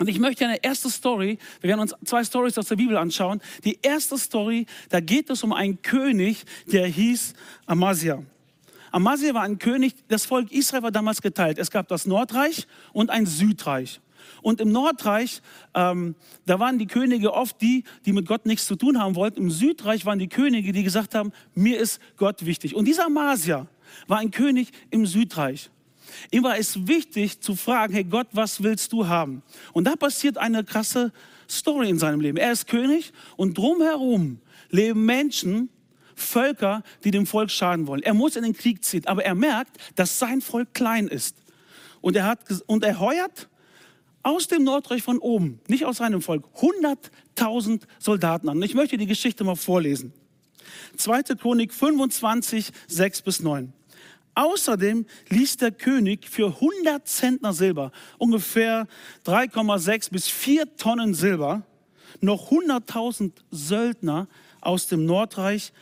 Und 0.00 0.08
ich 0.08 0.18
möchte 0.18 0.44
eine 0.44 0.62
erste 0.62 0.90
Story, 0.90 1.38
wir 1.60 1.68
werden 1.68 1.80
uns 1.80 1.94
zwei 2.04 2.24
Stories 2.24 2.58
aus 2.58 2.66
der 2.66 2.76
Bibel 2.76 2.96
anschauen. 2.96 3.40
Die 3.62 3.78
erste 3.80 4.18
Story, 4.18 4.66
da 4.88 4.98
geht 4.98 5.30
es 5.30 5.44
um 5.44 5.52
einen 5.52 5.82
König, 5.82 6.44
der 6.66 6.88
hieß 6.88 7.34
Amasia. 7.66 8.24
Amasia 8.94 9.34
war 9.34 9.42
ein 9.42 9.58
König, 9.58 9.96
das 10.06 10.24
Volk 10.24 10.52
Israel 10.52 10.84
war 10.84 10.92
damals 10.92 11.20
geteilt. 11.20 11.58
Es 11.58 11.72
gab 11.72 11.88
das 11.88 12.06
Nordreich 12.06 12.68
und 12.92 13.10
ein 13.10 13.26
Südreich. 13.26 14.00
Und 14.40 14.60
im 14.60 14.70
Nordreich, 14.70 15.42
ähm, 15.74 16.14
da 16.46 16.60
waren 16.60 16.78
die 16.78 16.86
Könige 16.86 17.34
oft 17.34 17.60
die, 17.60 17.82
die 18.06 18.12
mit 18.12 18.26
Gott 18.26 18.46
nichts 18.46 18.66
zu 18.66 18.76
tun 18.76 19.00
haben 19.00 19.16
wollten. 19.16 19.40
Im 19.40 19.50
Südreich 19.50 20.06
waren 20.06 20.20
die 20.20 20.28
Könige, 20.28 20.70
die 20.70 20.84
gesagt 20.84 21.16
haben, 21.16 21.32
mir 21.56 21.80
ist 21.80 22.00
Gott 22.18 22.46
wichtig. 22.46 22.76
Und 22.76 22.84
dieser 22.84 23.06
Amasia 23.06 23.66
war 24.06 24.18
ein 24.18 24.30
König 24.30 24.70
im 24.90 25.06
Südreich. 25.06 25.70
Ihm 26.30 26.44
war 26.44 26.56
es 26.56 26.86
wichtig 26.86 27.40
zu 27.40 27.56
fragen, 27.56 27.94
hey 27.94 28.04
Gott, 28.04 28.28
was 28.30 28.62
willst 28.62 28.92
du 28.92 29.08
haben? 29.08 29.42
Und 29.72 29.88
da 29.88 29.96
passiert 29.96 30.38
eine 30.38 30.62
krasse 30.62 31.12
Story 31.50 31.88
in 31.88 31.98
seinem 31.98 32.20
Leben. 32.20 32.38
Er 32.38 32.52
ist 32.52 32.68
König 32.68 33.12
und 33.36 33.58
drumherum 33.58 34.38
leben 34.70 35.04
Menschen, 35.04 35.68
Völker, 36.14 36.82
die 37.04 37.10
dem 37.10 37.26
Volk 37.26 37.50
schaden 37.50 37.86
wollen. 37.86 38.02
Er 38.02 38.14
muss 38.14 38.36
in 38.36 38.42
den 38.42 38.56
Krieg 38.56 38.84
ziehen, 38.84 39.06
aber 39.06 39.24
er 39.24 39.34
merkt, 39.34 39.76
dass 39.96 40.18
sein 40.18 40.40
Volk 40.40 40.74
klein 40.74 41.08
ist. 41.08 41.36
Und 42.00 42.16
er, 42.16 42.26
hat, 42.26 42.40
und 42.66 42.84
er 42.84 43.00
heuert 43.00 43.48
aus 44.22 44.48
dem 44.48 44.64
Nordreich 44.64 45.02
von 45.02 45.18
oben, 45.18 45.60
nicht 45.68 45.84
aus 45.84 45.98
seinem 45.98 46.22
Volk, 46.22 46.44
100.000 46.56 47.82
Soldaten 47.98 48.48
an. 48.48 48.56
Und 48.56 48.62
ich 48.62 48.74
möchte 48.74 48.96
die 48.96 49.06
Geschichte 49.06 49.44
mal 49.44 49.56
vorlesen. 49.56 50.12
2. 50.96 51.22
Chronik 51.34 51.72
25, 51.72 52.72
6 52.88 53.22
bis 53.22 53.40
9. 53.40 53.72
Außerdem 54.34 55.06
ließ 55.28 55.58
der 55.58 55.70
König 55.70 56.28
für 56.28 56.48
100 56.48 57.06
Zentner 57.06 57.52
Silber, 57.52 57.92
ungefähr 58.18 58.88
3,6 59.26 60.10
bis 60.10 60.26
4 60.28 60.76
Tonnen 60.76 61.14
Silber, 61.14 61.62
noch 62.20 62.50
100.000 62.50 63.32
Söldner 63.50 64.26
aus 64.60 64.88
dem 64.88 65.04
Nordreich, 65.04 65.72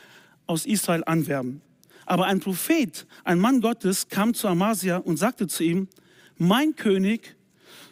aus 0.47 0.67
Israel 0.67 1.03
anwerben. 1.05 1.61
Aber 2.07 2.27
ein 2.27 2.41
Prophet, 2.41 3.07
ein 3.25 3.39
Mann 3.39 3.61
Gottes, 3.61 4.09
kam 4.09 4.35
zu 4.35 4.49
Amasia 4.49 4.99
und 4.99 5.17
sagte 5.17 5.47
zu 5.47 5.63
ihm, 5.63 5.89
mein 6.37 6.75
König, 6.75 7.37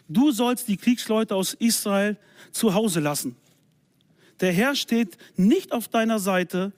du 0.09 0.31
sollst 0.31 0.67
die 0.67 0.77
Kriegsleute 0.77 1.35
aus 1.35 1.53
Israel 1.53 2.17
zu 2.51 2.73
Hause 2.73 2.99
lassen. 2.99 3.35
Der 4.41 4.51
Herr 4.51 4.75
steht 4.75 5.17
nicht 5.37 5.71
auf 5.71 5.87
deiner 5.87 6.19
Seite, 6.19 6.73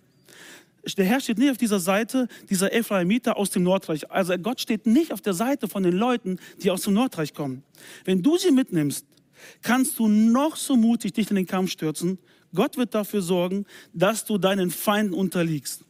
der 0.98 1.06
Herr 1.06 1.22
steht 1.22 1.38
nicht 1.38 1.50
auf 1.50 1.58
dieser 1.58 1.80
Seite 1.80 2.28
dieser 2.50 2.74
Ephraimiter 2.74 3.38
aus 3.38 3.52
dem 3.52 3.64
Nordreich. 3.64 4.12
Also 4.12 4.38
Gott 4.38 4.60
steht 4.60 4.86
nicht 4.86 5.14
auf 5.14 5.22
der 5.22 5.34
Seite 5.34 5.70
von 5.70 5.82
den 5.82 5.94
Leuten, 5.94 6.40
die 6.62 6.72
aus 6.72 6.82
dem 6.82 6.94
Nordreich 6.94 7.34
kommen. 7.34 7.64
Wenn 8.04 8.22
du 8.22 8.38
sie 8.38 8.52
mitnimmst, 8.52 9.06
kannst 9.62 9.98
du 9.98 10.10
noch 10.10 10.58
so 10.58 10.76
mutig 10.76 11.14
dich 11.14 11.30
in 11.30 11.38
den 11.38 11.48
Kampf 11.48 11.72
stürzen. 11.72 12.20
Gott 12.54 12.78
wird 12.78 12.94
dafür 12.94 13.22
sorgen, 13.22 13.66
dass 13.94 14.26
du 14.26 14.38
deinen 14.38 14.72
Feinden 14.72 15.14
unterliegst. 15.14 15.84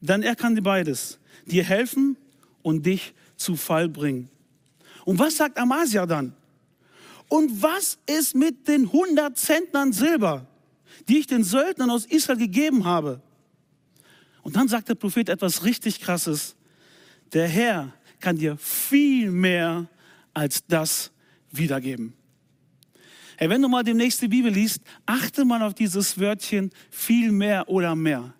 Denn 0.00 0.22
er 0.22 0.36
kann 0.36 0.54
dir 0.54 0.62
beides, 0.62 1.18
dir 1.46 1.64
helfen 1.64 2.16
und 2.62 2.86
dich 2.86 3.14
zu 3.36 3.56
Fall 3.56 3.88
bringen. 3.88 4.28
Und 5.04 5.18
was 5.18 5.36
sagt 5.36 5.58
Amasia 5.58 6.06
dann? 6.06 6.34
Und 7.28 7.62
was 7.62 7.98
ist 8.06 8.34
mit 8.34 8.68
den 8.68 8.82
100 8.82 9.36
Zentnern 9.36 9.92
Silber, 9.92 10.46
die 11.08 11.18
ich 11.18 11.26
den 11.26 11.44
Söldnern 11.44 11.90
aus 11.90 12.04
Israel 12.04 12.38
gegeben 12.38 12.84
habe? 12.84 13.20
Und 14.42 14.56
dann 14.56 14.68
sagt 14.68 14.88
der 14.88 14.94
Prophet 14.94 15.28
etwas 15.28 15.64
richtig 15.64 16.00
Krasses. 16.00 16.56
Der 17.32 17.48
Herr 17.48 17.92
kann 18.20 18.36
dir 18.36 18.56
viel 18.58 19.30
mehr 19.30 19.88
als 20.34 20.66
das 20.66 21.10
wiedergeben. 21.50 22.14
Hey, 23.42 23.50
wenn 23.50 23.60
du 23.60 23.68
mal 23.68 23.82
demnächst 23.82 24.22
die 24.22 24.28
Bibel 24.28 24.52
liest, 24.52 24.82
achte 25.04 25.44
mal 25.44 25.62
auf 25.62 25.74
dieses 25.74 26.20
Wörtchen 26.20 26.70
viel 26.92 27.32
mehr 27.32 27.68
oder 27.68 27.96
mehr. 27.96 28.34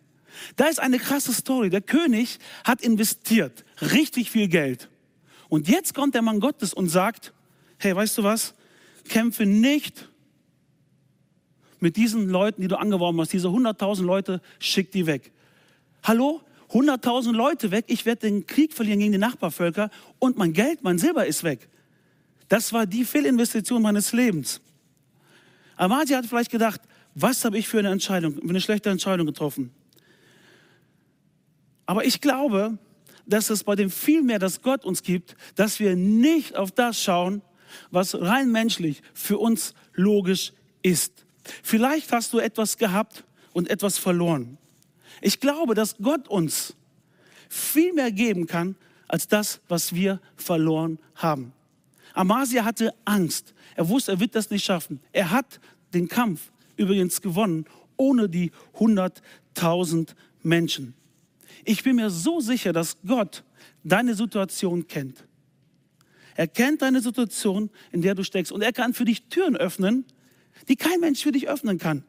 Da 0.54 0.66
ist 0.66 0.78
eine 0.78 1.00
krasse 1.00 1.32
Story. 1.32 1.70
Der 1.70 1.80
König 1.80 2.38
hat 2.62 2.82
investiert 2.82 3.64
richtig 3.80 4.30
viel 4.30 4.46
Geld. 4.46 4.88
Und 5.48 5.66
jetzt 5.66 5.94
kommt 5.94 6.14
der 6.14 6.22
Mann 6.22 6.38
Gottes 6.38 6.72
und 6.72 6.88
sagt, 6.88 7.32
hey, 7.78 7.96
weißt 7.96 8.18
du 8.18 8.22
was? 8.22 8.54
Kämpfe 9.08 9.44
nicht 9.44 10.08
mit 11.80 11.96
diesen 11.96 12.28
Leuten, 12.28 12.62
die 12.62 12.68
du 12.68 12.78
angeworben 12.78 13.20
hast. 13.20 13.32
Diese 13.32 13.48
100.000 13.48 14.04
Leute, 14.04 14.40
schick 14.60 14.92
die 14.92 15.06
weg. 15.06 15.32
Hallo? 16.04 16.42
100.000 16.70 17.32
Leute 17.32 17.72
weg, 17.72 17.86
ich 17.88 18.06
werde 18.06 18.28
den 18.28 18.46
Krieg 18.46 18.72
verlieren 18.72 19.00
gegen 19.00 19.10
die 19.10 19.18
Nachbarvölker 19.18 19.90
und 20.20 20.38
mein 20.38 20.52
Geld, 20.52 20.84
mein 20.84 20.98
Silber 20.98 21.26
ist 21.26 21.42
weg. 21.42 21.68
Das 22.48 22.72
war 22.72 22.86
die 22.86 23.04
Fehlinvestition 23.04 23.82
meines 23.82 24.12
Lebens. 24.12 24.60
Amazi 25.76 26.14
hat 26.14 26.26
vielleicht 26.26 26.50
gedacht, 26.50 26.80
was 27.14 27.44
habe 27.44 27.58
ich 27.58 27.68
für 27.68 27.78
eine 27.78 27.90
Entscheidung, 27.90 28.34
für 28.34 28.48
eine 28.48 28.60
schlechte 28.60 28.90
Entscheidung 28.90 29.26
getroffen. 29.26 29.72
Aber 31.86 32.04
ich 32.04 32.20
glaube, 32.20 32.78
dass 33.26 33.50
es 33.50 33.64
bei 33.64 33.76
dem 33.76 33.90
viel 33.90 34.22
mehr, 34.22 34.38
das 34.38 34.62
Gott 34.62 34.84
uns 34.84 35.02
gibt, 35.02 35.36
dass 35.54 35.78
wir 35.78 35.96
nicht 35.96 36.56
auf 36.56 36.72
das 36.72 37.02
schauen, 37.02 37.42
was 37.90 38.14
rein 38.20 38.50
menschlich 38.50 39.02
für 39.14 39.38
uns 39.38 39.74
logisch 39.94 40.52
ist. 40.82 41.24
Vielleicht 41.62 42.12
hast 42.12 42.32
du 42.32 42.38
etwas 42.38 42.76
gehabt 42.78 43.24
und 43.52 43.70
etwas 43.70 43.98
verloren. 43.98 44.58
Ich 45.20 45.40
glaube, 45.40 45.74
dass 45.74 45.96
Gott 45.98 46.28
uns 46.28 46.74
viel 47.48 47.92
mehr 47.92 48.10
geben 48.10 48.46
kann 48.46 48.76
als 49.08 49.28
das, 49.28 49.60
was 49.68 49.94
wir 49.94 50.20
verloren 50.36 50.98
haben. 51.14 51.52
Amasia 52.14 52.64
hatte 52.64 52.94
Angst. 53.04 53.54
Er 53.74 53.88
wusste, 53.88 54.12
er 54.12 54.20
wird 54.20 54.34
das 54.34 54.50
nicht 54.50 54.64
schaffen. 54.64 55.00
Er 55.12 55.30
hat 55.30 55.60
den 55.94 56.08
Kampf 56.08 56.52
übrigens 56.76 57.20
gewonnen, 57.22 57.64
ohne 57.96 58.28
die 58.28 58.50
100.000 58.78 60.14
Menschen. 60.42 60.94
Ich 61.64 61.82
bin 61.82 61.96
mir 61.96 62.10
so 62.10 62.40
sicher, 62.40 62.72
dass 62.72 62.96
Gott 63.06 63.44
deine 63.84 64.14
Situation 64.14 64.86
kennt. 64.88 65.24
Er 66.34 66.48
kennt 66.48 66.82
deine 66.82 67.00
Situation, 67.00 67.70
in 67.90 68.02
der 68.02 68.14
du 68.14 68.24
steckst. 68.24 68.52
Und 68.52 68.62
er 68.62 68.72
kann 68.72 68.94
für 68.94 69.04
dich 69.04 69.24
Türen 69.24 69.56
öffnen, 69.56 70.04
die 70.68 70.76
kein 70.76 71.00
Mensch 71.00 71.22
für 71.22 71.32
dich 71.32 71.48
öffnen 71.48 71.78
kann. 71.78 72.04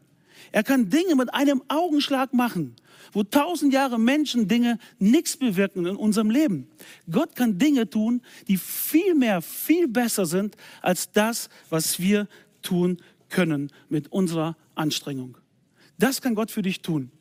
Er 0.52 0.64
kann 0.64 0.90
Dinge 0.90 1.16
mit 1.16 1.34
einem 1.34 1.64
Augenschlag 1.68 2.34
machen, 2.34 2.76
wo 3.12 3.24
tausend 3.24 3.74
Jahre 3.74 4.00
Menschen 4.00 4.48
Dinge 4.48 4.80
nichts 5.00 5.38
bewirken 5.38 5.86
in 5.86 5.96
unserem 5.96 6.30
Leben. 6.30 6.68
Gott 7.10 7.36
kann 7.36 7.58
Dinge 7.58 7.90
tun, 7.90 8.22
die 8.48 8.58
viel 8.58 9.16
mehr, 9.16 9.42
viel 9.42 9.88
besser 9.88 10.26
sind 10.26 10.56
als 10.82 11.12
das, 11.12 11.50
was 11.70 12.00
wir 12.00 12.28
tun 12.62 12.98
können 13.30 13.72
mit 13.90 14.12
unserer 14.12 14.56
Anstrengung. 14.76 15.38
Das 15.98 16.22
kann 16.22 16.36
Gott 16.36 16.52
für 16.52 16.62
dich 16.62 16.82
tun. 16.82 17.12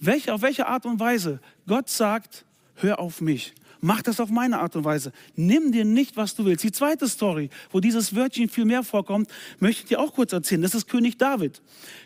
Welche, 0.00 0.34
auf 0.34 0.42
welche 0.42 0.66
Art 0.66 0.84
und 0.84 1.00
Weise 1.00 1.40
Gott 1.66 1.88
sagt, 1.88 2.44
hör 2.74 2.98
auf 2.98 3.20
mich. 3.20 3.54
Mach 3.80 4.02
das 4.02 4.20
auf 4.20 4.30
meine 4.30 4.58
Art 4.58 4.74
und 4.76 4.84
Weise. 4.84 5.12
Nimm 5.34 5.72
dir 5.72 5.84
nicht, 5.84 6.16
was 6.16 6.34
du 6.34 6.44
willst. 6.44 6.64
Die 6.64 6.72
zweite 6.72 7.08
Story, 7.08 7.50
wo 7.70 7.80
dieses 7.80 8.14
Wörtchen 8.14 8.48
viel 8.48 8.64
mehr 8.64 8.82
vorkommt, 8.82 9.30
möchte 9.58 9.82
ich 9.82 9.88
dir 9.88 10.00
auch 10.00 10.14
kurz 10.14 10.32
erzählen. 10.32 10.62
Das 10.62 10.74
ist 10.74 10.88
König 10.88 11.18
David. 11.18 11.62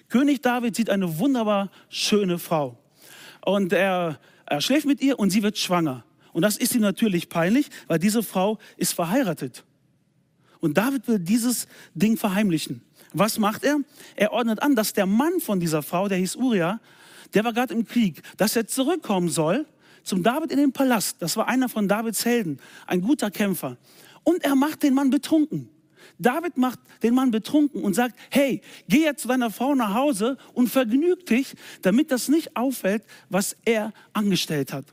König 0.09 0.43
David 0.43 0.75
sieht 0.75 0.91
eine 0.91 1.19
wunderbar 1.19 1.71
schöne 1.89 2.39
Frau. 2.39 2.79
Und 3.45 3.73
er, 3.73 4.19
er 4.47 4.61
schläft 4.61 4.87
mit 4.87 5.01
ihr 5.01 5.19
und 5.19 5.31
sie 5.31 5.43
wird 5.43 5.59
schwanger. 5.59 6.05
Und 6.33 6.43
das 6.43 6.57
ist 6.57 6.75
ihm 6.75 6.83
natürlich 6.83 7.29
peinlich, 7.29 7.69
weil 7.87 7.99
diese 7.99 8.23
Frau 8.23 8.59
ist 8.77 8.93
verheiratet. 8.93 9.65
Und 10.61 10.77
David 10.77 11.09
will 11.09 11.19
dieses 11.19 11.67
Ding 11.95 12.17
verheimlichen. 12.17 12.83
Was 13.13 13.39
macht 13.39 13.65
er? 13.65 13.79
Er 14.15 14.33
ordnet 14.33 14.63
an, 14.63 14.77
dass 14.77 14.93
der 14.93 15.07
Mann 15.07 15.41
von 15.41 15.59
dieser 15.59 15.83
Frau, 15.83 16.09
der 16.09 16.19
hieß 16.19 16.37
Uriah, 16.37 16.81
der 17.35 17.45
war 17.45 17.53
gerade 17.53 17.75
im 17.75 17.87
Krieg, 17.87 18.23
dass 18.37 18.57
er 18.57 18.67
zurückkommen 18.67 19.29
soll 19.29 19.67
zum 20.03 20.23
David 20.23 20.53
in 20.53 20.59
den 20.59 20.73
Palast. 20.73 21.17
Das 21.21 21.37
war 21.37 21.49
einer 21.49 21.69
von 21.69 21.89
Davids 21.89 22.25
Helden, 22.25 22.59
ein 22.87 23.01
guter 23.01 23.31
Kämpfer. 23.31 23.77
Und 24.25 24.45
er 24.45 24.55
macht 24.55 24.83
den 24.83 24.95
Mann 24.95 25.11
betrunken. 25.11 25.69
David 26.19 26.59
macht 26.59 26.79
den 27.03 27.15
Mann 27.15 27.31
betrunken 27.31 27.83
und 27.83 27.95
sagt, 27.95 28.19
hey, 28.31 28.61
geh 28.89 29.03
jetzt 29.03 29.23
zu 29.23 29.29
deiner 29.29 29.51
Frau 29.51 29.75
nach 29.75 29.95
Hause 29.95 30.37
und 30.53 30.69
vergnüg 30.69 31.25
dich, 31.27 31.55
damit 31.83 32.11
das 32.11 32.29
nicht 32.29 32.57
auffällt, 32.57 33.03
was 33.29 33.57
er 33.65 33.93
angestellt 34.13 34.73
hat. 34.73 34.85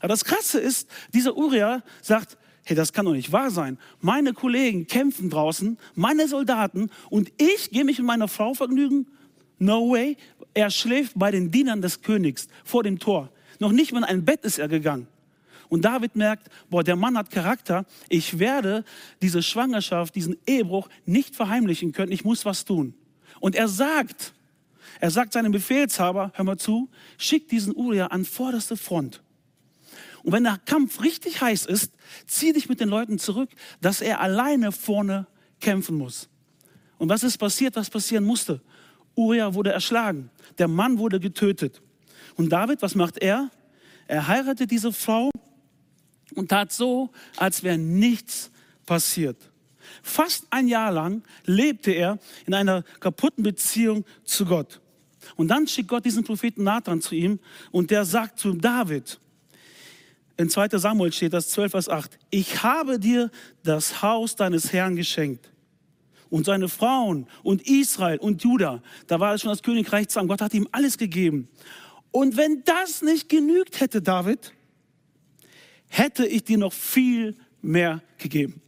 Aber 0.00 0.08
das 0.08 0.24
Krasse 0.24 0.58
ist, 0.58 0.88
dieser 1.12 1.36
Uriah 1.36 1.82
sagt, 2.02 2.36
hey, 2.64 2.76
das 2.76 2.92
kann 2.92 3.06
doch 3.06 3.12
nicht 3.12 3.30
wahr 3.30 3.50
sein. 3.50 3.78
Meine 4.00 4.32
Kollegen 4.32 4.86
kämpfen 4.86 5.30
draußen, 5.30 5.78
meine 5.94 6.28
Soldaten 6.28 6.90
und 7.08 7.32
ich 7.38 7.70
gehe 7.70 7.84
mich 7.84 7.98
mit 7.98 8.06
meiner 8.06 8.28
Frau 8.28 8.54
vergnügen? 8.54 9.06
No 9.58 9.90
way. 9.90 10.16
Er 10.52 10.70
schläft 10.70 11.12
bei 11.16 11.30
den 11.30 11.50
Dienern 11.50 11.82
des 11.82 12.02
Königs 12.02 12.48
vor 12.64 12.82
dem 12.82 12.98
Tor. 12.98 13.30
Noch 13.58 13.72
nicht 13.72 13.92
mal 13.92 13.98
in 13.98 14.04
ein 14.04 14.24
Bett 14.24 14.44
ist 14.44 14.58
er 14.58 14.68
gegangen. 14.68 15.06
Und 15.68 15.84
David 15.84 16.14
merkt, 16.14 16.48
boah, 16.70 16.84
der 16.84 16.96
Mann 16.96 17.16
hat 17.16 17.30
Charakter. 17.30 17.84
Ich 18.08 18.38
werde 18.38 18.84
diese 19.22 19.42
Schwangerschaft, 19.42 20.14
diesen 20.14 20.36
Ehebruch 20.46 20.88
nicht 21.06 21.34
verheimlichen 21.34 21.92
können. 21.92 22.12
Ich 22.12 22.24
muss 22.24 22.44
was 22.44 22.64
tun. 22.64 22.94
Und 23.40 23.56
er 23.56 23.68
sagt, 23.68 24.34
er 25.00 25.10
sagt 25.10 25.32
seinem 25.32 25.52
Befehlshaber, 25.52 26.32
hör 26.34 26.44
mal 26.44 26.58
zu, 26.58 26.88
schick 27.18 27.48
diesen 27.48 27.74
Uriah 27.74 28.06
an 28.06 28.24
vorderste 28.24 28.76
Front. 28.76 29.22
Und 30.22 30.32
wenn 30.32 30.44
der 30.44 30.58
Kampf 30.64 31.02
richtig 31.02 31.40
heiß 31.40 31.66
ist, 31.66 31.92
zieh 32.26 32.52
dich 32.52 32.68
mit 32.68 32.80
den 32.80 32.88
Leuten 32.88 33.18
zurück, 33.18 33.50
dass 33.80 34.00
er 34.00 34.20
alleine 34.20 34.72
vorne 34.72 35.26
kämpfen 35.60 35.96
muss. 35.96 36.28
Und 36.98 37.08
was 37.08 37.22
ist 37.22 37.36
passiert, 37.36 37.76
was 37.76 37.90
passieren 37.90 38.24
musste? 38.24 38.60
Uriah 39.14 39.54
wurde 39.54 39.72
erschlagen. 39.72 40.30
Der 40.58 40.68
Mann 40.68 40.98
wurde 40.98 41.20
getötet. 41.20 41.82
Und 42.36 42.50
David, 42.50 42.82
was 42.82 42.94
macht 42.94 43.18
er? 43.18 43.50
Er 44.06 44.26
heiratet 44.26 44.70
diese 44.70 44.92
Frau 44.92 45.30
und 46.34 46.48
tat 46.48 46.72
so, 46.72 47.10
als 47.36 47.62
wäre 47.62 47.78
nichts 47.78 48.50
passiert. 48.86 49.36
Fast 50.02 50.46
ein 50.50 50.68
Jahr 50.68 50.92
lang 50.92 51.22
lebte 51.44 51.92
er 51.92 52.18
in 52.46 52.54
einer 52.54 52.82
kaputten 53.00 53.44
Beziehung 53.44 54.04
zu 54.24 54.44
Gott. 54.44 54.80
Und 55.36 55.48
dann 55.48 55.66
schickt 55.66 55.88
Gott 55.88 56.04
diesen 56.04 56.24
Propheten 56.24 56.64
Nathan 56.64 57.00
zu 57.00 57.14
ihm 57.14 57.38
und 57.70 57.90
der 57.90 58.04
sagt 58.04 58.38
zu 58.38 58.52
David, 58.52 59.18
in 60.36 60.50
2 60.50 60.68
Samuel 60.78 61.12
steht 61.12 61.32
das 61.32 61.48
12, 61.50 61.70
Vers 61.70 61.88
8, 61.88 62.18
ich 62.30 62.62
habe 62.62 62.98
dir 62.98 63.30
das 63.62 64.02
Haus 64.02 64.34
deines 64.34 64.72
Herrn 64.72 64.96
geschenkt 64.96 65.50
und 66.28 66.44
seine 66.44 66.68
Frauen 66.68 67.28
und 67.42 67.62
Israel 67.68 68.18
und 68.18 68.42
Juda, 68.42 68.82
da 69.06 69.20
war 69.20 69.34
es 69.34 69.42
schon 69.42 69.50
das 69.50 69.62
Königreich 69.62 70.08
zusammen. 70.08 70.28
Gott 70.28 70.40
hat 70.40 70.52
ihm 70.52 70.68
alles 70.72 70.98
gegeben. 70.98 71.48
Und 72.14 72.36
wenn 72.36 72.62
das 72.62 73.02
nicht 73.02 73.28
genügt 73.28 73.80
hätte, 73.80 74.00
David, 74.00 74.52
hätte 75.88 76.24
ich 76.24 76.44
dir 76.44 76.58
noch 76.58 76.72
viel 76.72 77.34
mehr 77.60 78.04
gegeben. 78.18 78.62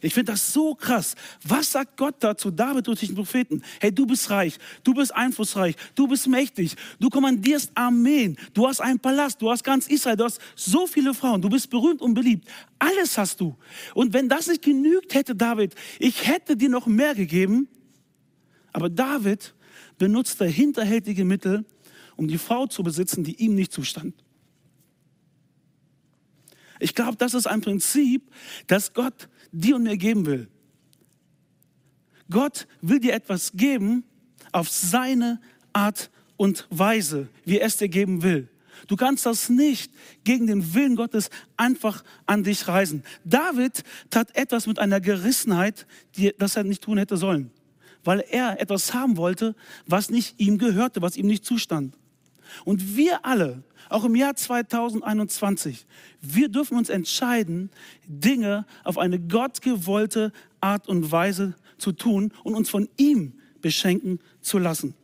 Ich 0.00 0.14
finde 0.14 0.32
das 0.32 0.50
so 0.50 0.74
krass. 0.74 1.14
Was 1.42 1.72
sagt 1.72 1.98
Gott 1.98 2.14
dazu 2.20 2.50
David 2.50 2.86
durch 2.86 3.00
den 3.00 3.14
Propheten? 3.14 3.62
Hey, 3.82 3.94
du 3.94 4.06
bist 4.06 4.30
reich, 4.30 4.56
du 4.82 4.94
bist 4.94 5.14
einflussreich, 5.14 5.76
du 5.94 6.08
bist 6.08 6.26
mächtig, 6.26 6.74
du 6.98 7.10
kommandierst 7.10 7.72
Armeen, 7.74 8.38
du 8.54 8.66
hast 8.66 8.80
einen 8.80 8.98
Palast, 8.98 9.42
du 9.42 9.50
hast 9.50 9.62
ganz 9.62 9.86
Israel, 9.86 10.16
du 10.16 10.24
hast 10.24 10.40
so 10.54 10.86
viele 10.86 11.12
Frauen, 11.12 11.42
du 11.42 11.50
bist 11.50 11.68
berühmt 11.68 12.00
und 12.00 12.14
beliebt. 12.14 12.48
Alles 12.78 13.18
hast 13.18 13.42
du. 13.42 13.58
Und 13.92 14.14
wenn 14.14 14.30
das 14.30 14.46
nicht 14.46 14.62
genügt 14.62 15.12
hätte, 15.12 15.36
David, 15.36 15.74
ich 15.98 16.26
hätte 16.26 16.56
dir 16.56 16.70
noch 16.70 16.86
mehr 16.86 17.14
gegeben. 17.14 17.68
Aber 18.72 18.88
David 18.88 19.54
benutzte 19.98 20.46
hinterhältige 20.46 21.26
Mittel, 21.26 21.66
um 22.16 22.28
die 22.28 22.38
Frau 22.38 22.66
zu 22.66 22.82
besitzen, 22.82 23.24
die 23.24 23.36
ihm 23.36 23.54
nicht 23.54 23.72
zustand. 23.72 24.14
Ich 26.78 26.94
glaube, 26.94 27.16
das 27.16 27.34
ist 27.34 27.46
ein 27.46 27.60
Prinzip, 27.60 28.30
das 28.66 28.92
Gott 28.92 29.28
dir 29.52 29.76
und 29.76 29.84
mir 29.84 29.96
geben 29.96 30.26
will. 30.26 30.48
Gott 32.30 32.66
will 32.80 33.00
dir 33.00 33.14
etwas 33.14 33.52
geben 33.52 34.04
auf 34.52 34.68
seine 34.68 35.40
Art 35.72 36.10
und 36.36 36.66
Weise, 36.70 37.28
wie 37.44 37.58
er 37.58 37.66
es 37.66 37.76
dir 37.76 37.88
geben 37.88 38.22
will. 38.22 38.48
Du 38.88 38.96
kannst 38.96 39.24
das 39.24 39.48
nicht 39.48 39.90
gegen 40.24 40.46
den 40.46 40.74
Willen 40.74 40.96
Gottes 40.96 41.30
einfach 41.56 42.04
an 42.26 42.44
dich 42.44 42.68
reisen. 42.68 43.04
David 43.24 43.82
tat 44.10 44.36
etwas 44.36 44.66
mit 44.66 44.78
einer 44.78 45.00
Gerissenheit, 45.00 45.86
die, 46.16 46.34
das 46.38 46.56
er 46.56 46.64
nicht 46.64 46.82
tun 46.82 46.98
hätte 46.98 47.16
sollen, 47.16 47.50
weil 48.04 48.20
er 48.30 48.60
etwas 48.60 48.92
haben 48.92 49.16
wollte, 49.16 49.54
was 49.86 50.10
nicht 50.10 50.38
ihm 50.38 50.58
gehörte, 50.58 51.00
was 51.00 51.16
ihm 51.16 51.26
nicht 51.26 51.44
zustand. 51.44 51.96
Und 52.64 52.96
wir 52.96 53.24
alle, 53.24 53.62
auch 53.88 54.04
im 54.04 54.16
Jahr 54.16 54.34
2021, 54.34 55.86
wir 56.20 56.48
dürfen 56.48 56.76
uns 56.76 56.88
entscheiden, 56.88 57.70
Dinge 58.06 58.66
auf 58.84 58.98
eine 58.98 59.18
gottgewollte 59.18 60.32
Art 60.60 60.88
und 60.88 61.10
Weise 61.12 61.54
zu 61.78 61.92
tun 61.92 62.32
und 62.42 62.54
uns 62.54 62.70
von 62.70 62.88
ihm 62.96 63.34
beschenken 63.60 64.20
zu 64.40 64.58
lassen. 64.58 64.94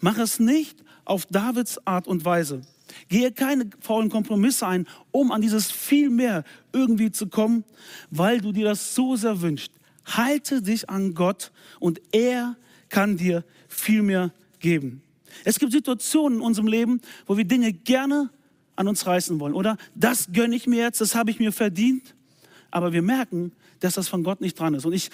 Mach 0.00 0.18
es 0.18 0.38
nicht 0.38 0.82
auf 1.04 1.26
Davids 1.26 1.78
Art 1.86 2.06
und 2.06 2.24
Weise. 2.24 2.62
Gehe 3.08 3.32
keine 3.32 3.70
faulen 3.80 4.10
Kompromisse 4.10 4.66
ein, 4.66 4.86
um 5.10 5.32
an 5.32 5.40
dieses 5.40 5.70
viel 5.70 6.10
mehr 6.10 6.44
irgendwie 6.72 7.10
zu 7.10 7.28
kommen, 7.28 7.64
weil 8.10 8.40
du 8.40 8.52
dir 8.52 8.66
das 8.66 8.94
so 8.94 9.16
sehr 9.16 9.40
wünschst. 9.40 9.72
Halte 10.04 10.62
dich 10.62 10.90
an 10.90 11.14
Gott 11.14 11.50
und 11.80 12.00
er 12.12 12.56
kann 12.88 13.16
dir 13.16 13.44
viel 13.68 14.02
mehr 14.02 14.32
geben. 14.60 15.02
Es 15.44 15.58
gibt 15.58 15.72
Situationen 15.72 16.38
in 16.38 16.44
unserem 16.44 16.68
Leben, 16.68 17.00
wo 17.26 17.36
wir 17.36 17.44
Dinge 17.44 17.72
gerne 17.72 18.30
an 18.76 18.88
uns 18.88 19.06
reißen 19.06 19.38
wollen, 19.40 19.54
oder? 19.54 19.76
Das 19.94 20.28
gönne 20.32 20.56
ich 20.56 20.66
mir 20.66 20.82
jetzt, 20.82 21.00
das 21.00 21.14
habe 21.14 21.30
ich 21.30 21.38
mir 21.38 21.52
verdient. 21.52 22.14
Aber 22.70 22.92
wir 22.92 23.02
merken, 23.02 23.52
dass 23.80 23.94
das 23.94 24.08
von 24.08 24.24
Gott 24.24 24.40
nicht 24.40 24.58
dran 24.58 24.74
ist. 24.74 24.84
Und 24.84 24.92
ich, 24.92 25.10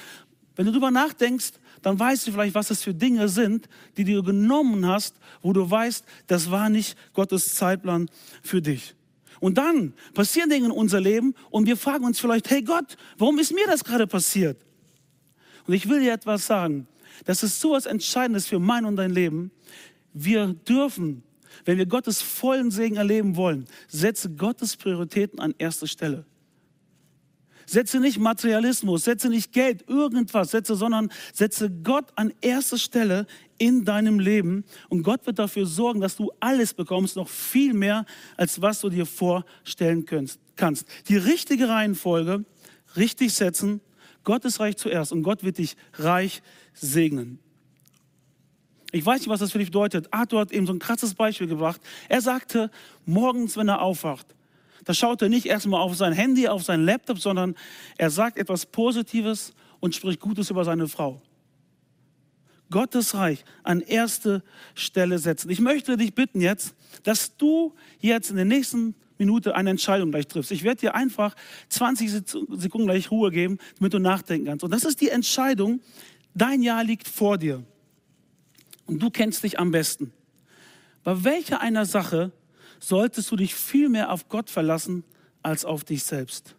wenn 0.57 0.67
du 0.67 0.73
darüber 0.73 0.91
nachdenkst, 0.91 1.53
dann 1.83 1.99
weißt 1.99 2.27
du 2.27 2.33
vielleicht, 2.33 2.55
was 2.55 2.69
das 2.69 2.83
für 2.83 2.95
Dinge 2.95 3.29
sind, 3.29 3.69
die 3.97 4.05
du 4.05 4.23
genommen 4.23 4.87
hast, 4.87 5.17
wo 5.43 5.53
du 5.53 5.71
weißt, 5.71 6.05
das 6.27 6.51
war 6.51 6.69
nicht 6.69 6.97
Gottes 7.15 7.55
Zeitplan 7.55 8.09
für 8.43 8.63
dich. 8.63 8.95
Und 9.41 9.57
dann 9.57 9.95
passieren 10.13 10.51
Dinge 10.51 10.67
in 10.67 10.73
unser 10.73 11.01
Leben 11.01 11.35
und 11.51 11.67
wir 11.67 11.77
fragen 11.77 12.05
uns 12.05 12.21
vielleicht, 12.21 12.51
hey 12.51 12.63
Gott, 12.63 12.97
warum 13.17 13.39
ist 13.39 13.53
mir 13.53 13.67
das 13.67 13.85
gerade 13.85 14.07
passiert? 14.07 14.59
Und 15.67 15.75
ich 15.75 15.89
will 15.89 16.01
dir 16.01 16.13
etwas 16.13 16.47
sagen. 16.47 16.87
Das 17.25 17.43
ist 17.43 17.61
so 17.61 17.73
was 17.73 17.87
Entscheidendes 17.87 18.47
für 18.47 18.59
mein 18.59 18.85
und 18.85 18.97
dein 18.97 19.11
Leben. 19.11 19.51
Wir 20.13 20.49
dürfen, 20.49 21.23
wenn 21.65 21.79
wir 21.79 21.87
Gottes 21.87 22.23
vollen 22.23 22.71
Segen 22.71 22.97
erleben 22.97 23.37
wollen, 23.37 23.67
setze 23.89 24.31
Gottes 24.31 24.77
Prioritäten 24.77 25.41
an 25.41 25.55
erste 25.59 25.87
Stelle. 25.87 26.25
Setze 27.67 28.01
nicht 28.01 28.19
Materialismus, 28.19 29.05
setze 29.05 29.29
nicht 29.29 29.53
Geld, 29.53 29.89
irgendwas, 29.89 30.51
setze, 30.51 30.75
sondern 30.75 31.09
setze 31.33 31.71
Gott 31.71 32.07
an 32.17 32.33
erste 32.41 32.77
Stelle 32.79 33.27
in 33.59 33.85
deinem 33.85 34.19
Leben. 34.19 34.65
Und 34.89 35.05
Gott 35.05 35.25
wird 35.25 35.39
dafür 35.39 35.67
sorgen, 35.67 36.01
dass 36.01 36.17
du 36.17 36.33
alles 36.41 36.75
bekommst, 36.75 37.15
noch 37.15 37.29
viel 37.29 37.73
mehr, 37.73 38.07
als 38.37 38.61
was 38.61 38.81
du 38.81 38.89
dir 38.89 39.07
vorstellen 39.07 40.05
kannst. 40.57 40.89
Die 41.09 41.17
richtige 41.17 41.69
Reihenfolge, 41.69 42.45
richtig 42.97 43.35
setzen, 43.35 43.81
Gott 44.25 44.45
ist 44.45 44.59
reich 44.59 44.77
zuerst 44.77 45.13
und 45.13 45.23
Gott 45.23 45.45
wird 45.45 45.59
dich 45.59 45.77
reich 45.95 46.43
segnen. 46.75 47.39
Ich 48.93 49.05
weiß 49.05 49.21
nicht, 49.21 49.29
was 49.29 49.41
das 49.41 49.53
für 49.53 49.59
dich 49.59 49.69
bedeutet. 49.69 50.09
Arthur 50.13 50.41
hat 50.41 50.53
eben 50.53 50.67
so 50.67 50.73
ein 50.73 50.79
krasses 50.79 51.15
Beispiel 51.15 51.47
gebracht. 51.47 51.81
Er 52.09 52.21
sagte, 52.21 52.71
morgens, 53.07 53.57
wenn 53.57 53.69
er 53.69 53.83
aufwacht, 53.83 54.27
da 54.85 54.95
schaut 54.95 55.23
er 55.23 55.29
nicht 55.29 55.47
erstmal 55.47 55.81
auf 55.81 55.97
sein 55.97 56.13
Handy, 56.13 56.49
auf 56.49 56.65
seinen 56.65 56.85
Laptop, 56.85 57.19
sondern 57.19 57.55
er 57.99 58.11
sagt 58.11 58.39
etwas 58.39 58.67
Positives 58.67 59.53
und 59.79 59.95
spricht 59.95 60.21
Gutes 60.21 60.51
über 60.51 60.65
seine 60.65 60.89
Frau. 60.89 61.23
Gottes 62.71 63.15
Reich 63.15 63.45
an 63.63 63.81
erste 63.81 64.43
Stelle 64.75 65.19
setzen. 65.19 65.51
Ich 65.51 65.61
möchte 65.61 65.97
dich 65.97 66.15
bitten 66.15 66.41
jetzt, 66.41 66.75
dass 67.03 67.37
du 67.37 67.75
jetzt 67.99 68.31
in 68.31 68.37
der 68.37 68.45
nächsten 68.45 68.95
Minute 69.19 69.55
eine 69.55 69.71
Entscheidung 69.71 70.13
gleich 70.13 70.29
triffst. 70.29 70.53
Ich 70.53 70.63
werde 70.63 70.81
dir 70.81 70.95
einfach 70.95 71.35
20 71.69 72.11
Sekunden 72.11 72.87
gleich 72.87 73.11
Ruhe 73.11 73.31
geben, 73.31 73.59
damit 73.79 73.93
du 73.93 73.99
nachdenken 73.99 74.47
kannst. 74.47 74.65
Und 74.65 74.73
das 74.73 74.85
ist 74.85 75.01
die 75.01 75.11
Entscheidung, 75.11 75.81
dein 76.35 76.63
Jahr 76.63 76.85
liegt 76.85 77.09
vor 77.09 77.37
dir 77.37 77.65
und 78.91 78.99
du 78.99 79.09
kennst 79.09 79.45
dich 79.45 79.61
am 79.61 79.71
besten. 79.71 80.13
Bei 81.05 81.23
welcher 81.23 81.61
einer 81.61 81.87
Sache 81.87 82.33
solltest 82.81 83.31
du 83.31 83.37
dich 83.37 83.55
viel 83.55 83.89
mehr 83.89 84.11
auf 84.11 84.29
Gott 84.29 84.51
verlassen 84.51 85.05
als 85.43 85.65
auf 85.65 85.85
dich 85.85 86.03
selbst? 86.03 86.57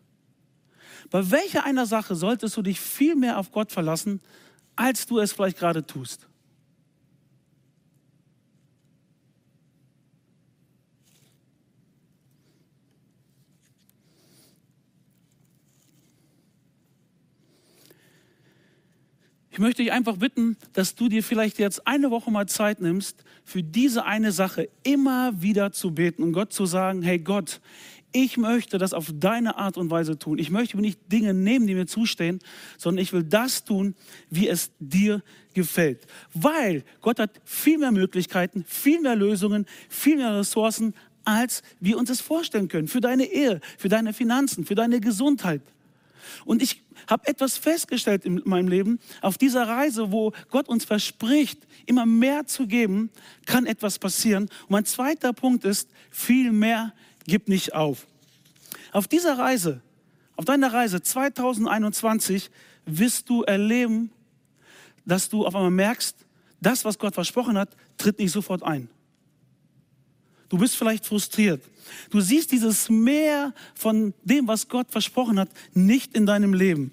Bei 1.09 1.29
welcher 1.29 1.65
einer 1.65 1.85
Sache 1.85 2.15
solltest 2.15 2.55
du 2.55 2.61
dich 2.61 2.79
viel 2.79 3.15
mehr 3.15 3.37
auf 3.37 3.51
Gott 3.51 3.73
verlassen, 3.73 4.21
als 4.77 5.05
du 5.05 5.19
es 5.19 5.33
vielleicht 5.33 5.57
gerade 5.57 5.85
tust? 5.85 6.29
Ich 19.53 19.59
möchte 19.59 19.83
dich 19.83 19.91
einfach 19.91 20.15
bitten, 20.15 20.55
dass 20.71 20.95
du 20.95 21.09
dir 21.09 21.23
vielleicht 21.23 21.59
jetzt 21.59 21.85
eine 21.85 22.09
Woche 22.09 22.31
mal 22.31 22.47
Zeit 22.47 22.79
nimmst, 22.79 23.25
für 23.43 23.61
diese 23.61 24.05
eine 24.05 24.31
Sache 24.31 24.69
immer 24.83 25.41
wieder 25.41 25.73
zu 25.73 25.91
beten 25.91 26.23
und 26.23 26.31
Gott 26.31 26.53
zu 26.53 26.65
sagen, 26.65 27.01
hey 27.01 27.19
Gott, 27.19 27.59
ich 28.13 28.37
möchte 28.37 28.77
das 28.77 28.93
auf 28.93 29.11
deine 29.13 29.57
Art 29.57 29.77
und 29.77 29.89
Weise 29.89 30.17
tun. 30.17 30.37
Ich 30.37 30.51
möchte 30.51 30.77
mir 30.77 30.81
nicht 30.81 30.99
Dinge 31.11 31.33
nehmen, 31.33 31.67
die 31.67 31.75
mir 31.75 31.85
zustehen, 31.85 32.39
sondern 32.77 33.03
ich 33.03 33.11
will 33.11 33.23
das 33.23 33.65
tun, 33.65 33.95
wie 34.29 34.47
es 34.47 34.71
dir 34.79 35.21
gefällt. 35.53 36.07
Weil 36.33 36.83
Gott 37.01 37.19
hat 37.19 37.41
viel 37.43 37.77
mehr 37.77 37.91
Möglichkeiten, 37.91 38.63
viel 38.65 39.01
mehr 39.01 39.17
Lösungen, 39.17 39.65
viel 39.89 40.15
mehr 40.15 40.37
Ressourcen, 40.37 40.93
als 41.25 41.61
wir 41.81 41.97
uns 41.97 42.09
es 42.09 42.21
vorstellen 42.21 42.69
können. 42.69 42.87
Für 42.87 43.01
deine 43.01 43.25
Ehe, 43.25 43.59
für 43.77 43.89
deine 43.89 44.13
Finanzen, 44.13 44.65
für 44.65 44.75
deine 44.75 45.01
Gesundheit. 45.01 45.61
Und 46.45 46.61
ich 46.61 46.81
habe 47.07 47.27
etwas 47.27 47.57
festgestellt 47.57 48.25
in 48.25 48.41
meinem 48.45 48.67
Leben. 48.67 48.99
Auf 49.21 49.37
dieser 49.37 49.67
Reise, 49.67 50.11
wo 50.11 50.33
Gott 50.49 50.69
uns 50.69 50.85
verspricht, 50.85 51.59
immer 51.85 52.05
mehr 52.05 52.45
zu 52.45 52.67
geben, 52.67 53.09
kann 53.45 53.65
etwas 53.65 53.99
passieren. 53.99 54.43
Und 54.43 54.69
mein 54.69 54.85
zweiter 54.85 55.33
Punkt 55.33 55.65
ist, 55.65 55.89
viel 56.09 56.51
mehr 56.51 56.93
gib 57.25 57.47
nicht 57.47 57.73
auf. 57.73 58.07
Auf 58.91 59.07
dieser 59.07 59.37
Reise, 59.37 59.81
auf 60.35 60.45
deiner 60.45 60.73
Reise 60.73 61.01
2021 61.01 62.49
wirst 62.85 63.29
du 63.29 63.43
erleben, 63.43 64.11
dass 65.05 65.29
du 65.29 65.45
auf 65.45 65.55
einmal 65.55 65.71
merkst, 65.71 66.15
das, 66.59 66.85
was 66.85 66.99
Gott 66.99 67.15
versprochen 67.15 67.57
hat, 67.57 67.75
tritt 67.97 68.19
nicht 68.19 68.31
sofort 68.31 68.63
ein. 68.63 68.89
Du 70.51 70.57
bist 70.57 70.75
vielleicht 70.75 71.05
frustriert. 71.05 71.63
Du 72.09 72.19
siehst 72.19 72.51
dieses 72.51 72.89
Meer 72.89 73.53
von 73.73 74.13
dem, 74.25 74.49
was 74.49 74.67
Gott 74.67 74.91
versprochen 74.91 75.39
hat, 75.39 75.47
nicht 75.73 76.13
in 76.13 76.25
deinem 76.25 76.53
Leben. 76.53 76.91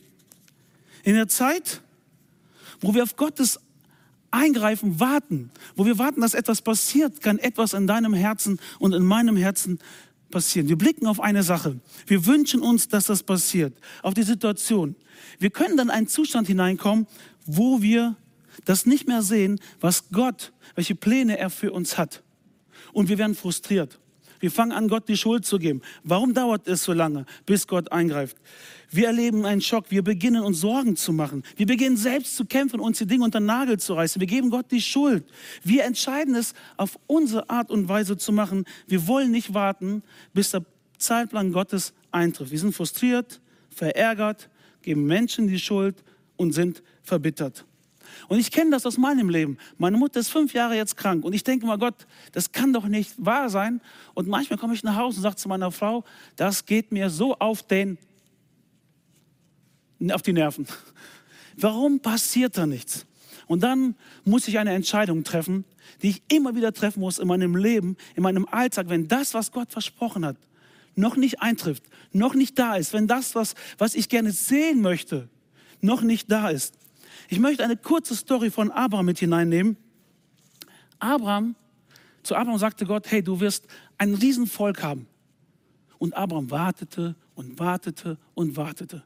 In 1.03 1.17
der 1.17 1.27
Zeit, 1.27 1.83
wo 2.81 2.95
wir 2.95 3.03
auf 3.03 3.17
Gottes 3.17 3.59
Eingreifen 4.31 5.01
warten, 5.01 5.51
wo 5.75 5.85
wir 5.85 5.99
warten, 5.99 6.21
dass 6.21 6.35
etwas 6.35 6.63
passiert, 6.63 7.21
kann 7.21 7.41
etwas 7.41 7.73
in 7.73 7.89
deinem 7.89 8.15
Herzen 8.15 8.61
und 8.79 8.95
in 8.95 9.05
meinem 9.05 9.37
Herzen 9.37 9.81
passieren. 10.31 10.69
Wir 10.69 10.79
blicken 10.79 11.09
auf 11.09 11.19
eine 11.19 11.43
Sache. 11.43 11.81
Wir 12.07 12.27
wünschen 12.27 12.61
uns, 12.61 12.87
dass 12.87 13.07
das 13.07 13.25
passiert, 13.25 13.77
auf 14.05 14.15
die 14.15 14.23
Situation. 14.23 14.95
Wir 15.41 15.51
können 15.51 15.77
dann 15.77 15.89
in 15.89 15.95
einen 15.95 16.07
Zustand 16.07 16.47
hineinkommen, 16.47 17.09
wo 17.45 17.83
wir 17.83 18.15
das 18.67 18.87
nicht 18.87 19.09
mehr 19.09 19.23
sehen, 19.23 19.59
was 19.81 20.11
Gott, 20.13 20.53
welche 20.77 20.95
Pläne 20.95 21.39
er 21.39 21.51
für 21.51 21.73
uns 21.73 21.99
hat 21.99 22.23
und 22.93 23.09
wir 23.09 23.19
werden 23.19 23.35
frustriert. 23.35 23.99
Wir 24.41 24.51
fangen 24.51 24.73
an, 24.73 24.89
Gott 24.89 25.09
die 25.09 25.17
Schuld 25.17 25.45
zu 25.45 25.59
geben. 25.59 25.83
Warum 26.05 26.33
dauert 26.33 26.69
es 26.69 26.85
so 26.85 26.93
lange, 26.93 27.27
bis 27.45 27.67
Gott 27.67 27.91
eingreift? 27.91 28.37
Wir 28.91 29.07
erleben 29.09 29.45
einen 29.45 29.61
Schock. 29.61 29.87
Wir 29.91 30.03
beginnen 30.03 30.43
uns 30.43 30.61
Sorgen 30.61 30.97
zu 30.97 31.13
machen. 31.13 31.43
Wir 31.57 31.67
beginnen 31.67 31.97
selbst 31.97 32.37
zu 32.37 32.45
kämpfen, 32.45 32.81
uns 32.81 32.99
die 32.99 33.07
Dinge 33.07 33.25
unter 33.25 33.41
den 33.41 33.47
Nagel 33.47 33.79
zu 33.79 33.95
reißen. 33.95 34.21
Wir 34.21 34.27
geben 34.27 34.51
Gott 34.51 34.71
die 34.71 34.81
Schuld. 34.81 35.25
Wir 35.63 35.85
entscheiden 35.85 36.35
es, 36.35 36.55
auf 36.77 36.99
unsere 37.07 37.51
Art 37.51 37.71
und 37.71 37.89
Weise 37.89 38.17
zu 38.17 38.33
machen. 38.33 38.65
Wir 38.87 39.07
wollen 39.07 39.31
nicht 39.31 39.53
warten, 39.55 40.03
bis 40.33 40.53
der 40.53 40.65
Zeitplan 40.99 41.53
Gottes 41.53 41.93
eintrifft. 42.11 42.51
Wir 42.51 42.59
sind 42.59 42.75
frustriert, 42.75 43.41
verärgert, 43.71 44.49
geben 44.83 45.05
Menschen 45.05 45.49
die 45.49 45.59
Schuld 45.59 46.03
und 46.37 46.53
sind 46.53 46.83
verbittert. 47.03 47.65
Und 48.29 48.39
ich 48.39 48.51
kenne 48.51 48.71
das 48.71 48.87
aus 48.87 48.99
meinem 48.99 49.29
Leben. 49.29 49.59
Meine 49.79 49.97
Mutter 49.97 50.21
ist 50.21 50.29
fünf 50.29 50.53
Jahre 50.53 50.77
jetzt 50.77 50.97
krank 50.97 51.25
und 51.25 51.33
ich 51.33 51.45
denke 51.45 51.67
mal, 51.67 51.79
Gott, 51.79 52.07
das 52.33 52.53
kann 52.53 52.73
doch 52.73 52.87
nicht 52.87 53.15
wahr 53.17 53.49
sein. 53.49 53.81
Und 54.15 54.29
manchmal 54.29 54.59
komme 54.59 54.75
ich 54.75 54.83
nach 54.83 54.97
Hause 54.97 55.19
und 55.19 55.23
sage 55.23 55.37
zu 55.37 55.49
meiner 55.49 55.71
Frau, 55.71 56.05
das 56.37 56.67
geht 56.67 56.93
mir 56.93 57.11
so 57.11 57.37
auf 57.37 57.63
den, 57.63 57.99
auf 60.11 60.23
die 60.23 60.33
Nerven. 60.33 60.67
Warum 61.57 62.01
passiert 62.01 62.57
da 62.57 62.67
nichts? 62.67 63.07
Und 63.47 63.63
dann 63.63 63.95
muss 64.25 64.47
ich 64.47 64.59
eine 64.59 64.73
Entscheidung 64.73 65.25
treffen, 65.25 65.65
die 66.03 66.11
ich 66.11 66.23
immer 66.29 66.55
wieder 66.55 66.73
treffen 66.73 67.01
muss 67.01 67.19
in 67.19 67.27
meinem 67.27 67.57
Leben, 67.57 67.97
in 68.15 68.23
meinem 68.23 68.47
Alltag, 68.47 68.89
wenn 68.89 69.09
das, 69.09 69.35
was 69.35 69.51
Gott 69.51 69.73
versprochen 69.73 70.25
hat, 70.25 70.37
noch 70.95 71.17
nicht 71.17 71.41
eintrifft, 71.41 71.83
noch 72.13 72.35
nicht 72.35 72.59
da 72.59 72.77
ist, 72.77 72.93
wenn 72.93 73.07
das, 73.07 73.35
was, 73.35 73.55
was 73.79 73.95
ich 73.95 74.09
gerne 74.09 74.33
sehen 74.33 74.81
möchte, 74.81 75.29
noch 75.81 76.03
nicht 76.03 76.31
da 76.31 76.51
ist. 76.51 76.78
Ich 77.31 77.39
möchte 77.39 77.63
eine 77.63 77.77
kurze 77.77 78.17
Story 78.17 78.51
von 78.51 78.71
Abraham 78.71 79.05
mit 79.05 79.19
hineinnehmen. 79.19 79.77
Abraham, 80.99 81.57
zu 82.23 82.35
Abraham 82.35 82.59
sagte 82.59 82.87
Gott, 82.87 83.11
hey, 83.11 83.23
du 83.23 83.39
wirst 83.41 83.67
ein 83.99 84.15
Riesenvolk 84.15 84.83
haben. 84.83 85.07
Und 85.99 86.17
Abraham 86.17 86.51
wartete 86.51 87.17
und 87.35 87.59
wartete 87.59 88.17
und 88.35 88.57
wartete. 88.57 89.05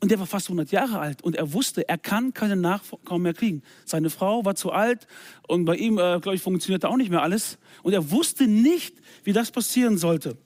Und 0.00 0.10
er 0.10 0.18
war 0.20 0.26
fast 0.26 0.46
100 0.46 0.70
Jahre 0.70 1.00
alt 1.00 1.22
und 1.22 1.36
er 1.36 1.52
wusste, 1.52 1.86
er 1.86 1.98
kann 1.98 2.32
keine 2.32 2.56
Nachkommen 2.56 3.24
mehr 3.24 3.34
kriegen. 3.34 3.62
Seine 3.84 4.08
Frau 4.08 4.44
war 4.44 4.54
zu 4.54 4.72
alt 4.72 5.06
und 5.48 5.66
bei 5.66 5.76
ihm, 5.76 5.98
äh, 5.98 6.20
glaube 6.20 6.36
ich, 6.36 6.42
funktionierte 6.42 6.88
auch 6.88 6.96
nicht 6.96 7.10
mehr 7.10 7.22
alles. 7.22 7.58
Und 7.82 7.92
er 7.92 8.10
wusste 8.10 8.46
nicht, 8.46 8.96
wie 9.24 9.32
das 9.32 9.50
passieren 9.50 9.98
sollte. 9.98 10.38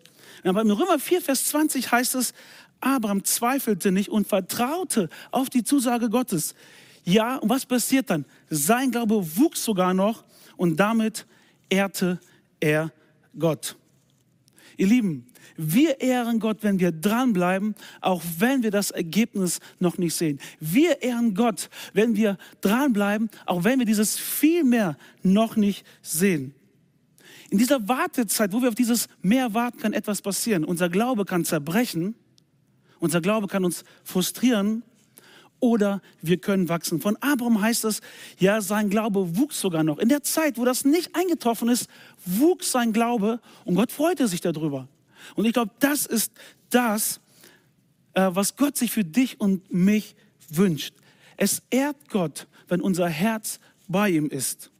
Aber 0.42 0.62
im 0.62 0.71
Römer 0.71 0.99
4, 0.99 1.21
Vers 1.21 1.47
20 1.47 1.92
heißt 1.92 2.16
es, 2.16 2.33
Abraham 2.83 3.25
zweifelte 3.25 3.92
nicht 3.92 4.09
und 4.09 4.27
vertraute 4.27 5.09
auf 5.31 5.49
die 5.51 5.64
Zusage 5.64 6.11
Gottes. 6.11 6.55
Ja, 7.05 7.37
und 7.37 7.49
was 7.49 7.66
passiert 7.66 8.11
dann? 8.11 8.25
Sein 8.49 8.90
Glaube 8.90 9.37
wuchs 9.37 9.64
sogar 9.64 9.95
noch 9.95 10.25
und 10.57 10.79
damit 10.79 11.27
ehrte 11.68 12.21
er 12.61 12.92
Gott. 13.38 13.77
Ihr 14.77 14.87
Lieben, 14.87 15.27
wir 15.57 16.01
ehren 16.01 16.38
Gott, 16.38 16.59
wenn 16.62 16.79
wir 16.79 16.92
dranbleiben, 16.92 17.75
auch 18.01 18.23
wenn 18.38 18.62
wir 18.62 18.71
das 18.71 18.90
Ergebnis 18.90 19.61
noch 19.81 19.99
nicht 19.99 20.14
sehen. 20.14 20.40
Wir 20.61 21.03
ehren 21.03 21.35
Gott, 21.35 21.68
wenn 21.92 22.16
wir 22.16 22.38
dranbleiben, 22.61 23.31
auch 23.47 23.64
wenn 23.64 23.79
wir 23.79 23.87
dieses 23.87 24.18
viel 24.18 24.64
mehr 24.64 24.97
noch 25.23 25.57
nicht 25.57 25.85
sehen. 26.01 26.55
In 27.51 27.59
dieser 27.59 27.87
Wartezeit, 27.87 28.53
wo 28.53 28.62
wir 28.62 28.71
auf 28.71 28.75
dieses 28.75 29.09
Meer 29.21 29.53
warten, 29.53 29.79
kann 29.79 29.92
etwas 29.92 30.23
passieren. 30.23 30.64
Unser 30.64 30.88
Glaube 30.88 31.25
kann 31.25 31.45
zerbrechen 31.45 32.14
unser 33.03 33.21
Glaube 33.21 33.49
kann 33.49 33.65
uns 33.65 33.83
frustrieren 34.05 34.85
oder 35.59 36.01
wir 36.21 36.37
können 36.37 36.69
wachsen. 36.69 37.01
Von 37.01 37.17
Abraham 37.17 37.61
heißt 37.61 37.85
es, 37.85 38.01
ja, 38.38 38.61
sein 38.61 38.91
Glaube 38.91 39.37
wuchs 39.37 39.61
sogar 39.61 39.83
noch. 39.83 39.99
In 39.99 40.09
der 40.09 40.23
Zeit, 40.23 40.57
wo 40.57 40.65
das 40.65 40.85
nicht 40.85 41.17
eingetroffen 41.17 41.69
ist, 41.69 41.91
wuchs 42.25 42.71
sein 42.71 42.93
Glaube 42.93 43.41
und 43.65 43.75
Gott 43.75 43.91
freute 43.91 44.29
sich 44.29 44.41
darüber. 44.41 44.87
Und 45.35 45.47
ich 45.47 45.53
glaube, 45.53 45.73
das 45.81 46.07
ist 46.07 46.33
das, 46.71 47.21
äh, 48.15 48.29
was 48.33 48.57
Gott 48.57 48.77
sich 48.77 48.93
für 48.93 49.05
dich 49.05 49.41
und 49.41 49.73
mich 49.73 50.15
wünscht. 50.49 50.95
Es 51.37 51.62
ehrt 51.71 52.09
Gott, 52.09 52.47
wenn 52.69 52.81
unser 52.81 53.09
Herz 53.09 53.59
bei 53.88 54.11
ihm 54.11 54.29
ist. 54.29 54.72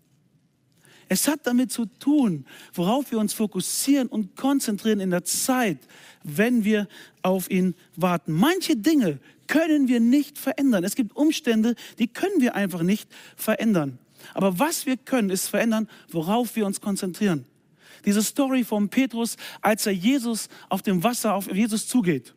Es 1.13 1.29
hat 1.29 1.47
damit 1.47 1.71
zu 1.71 1.85
tun, 1.85 2.47
worauf 2.73 3.11
wir 3.11 3.19
uns 3.19 3.35
fokussieren 3.35 4.09
und 4.09 4.35
konzentrieren 4.35 4.99
in 4.99 5.11
der 5.11 5.25
Zeit, 5.25 5.77
wenn 6.25 6.65
wir 6.65 6.89
auf 7.21 7.51
ihn 7.51 7.75
warten. 7.97 8.33
Manche 8.33 8.77
Dinge 8.77 9.19
können 9.47 9.89
wir 9.89 10.01
nicht 10.01 10.39
verändern. 10.39 10.85
Es 10.85 10.95
gibt 10.95 11.15
Umstände, 11.15 11.75
die 11.99 12.09
können 12.09 12.41
wir 12.41 12.55
einfach 12.55 12.81
nicht 12.81 13.11
verändern. 13.37 13.99
Aber 14.33 14.59
was 14.59 14.87
wir 14.87 14.97
können, 14.97 15.29
ist 15.29 15.49
verändern, 15.49 15.87
worauf 16.09 16.57
wir 16.57 16.65
uns 16.65 16.81
konzentrieren. 16.81 17.45
Diese 18.07 18.23
Story 18.23 18.65
von 18.65 18.89
Petrus, 18.89 19.37
als 19.61 19.85
er 19.85 19.93
Jesus 19.93 20.49
auf 20.71 20.81
dem 20.81 21.05
Wasser 21.05 21.35
auf 21.35 21.53
Jesus 21.53 21.87
zugeht. 21.87 22.35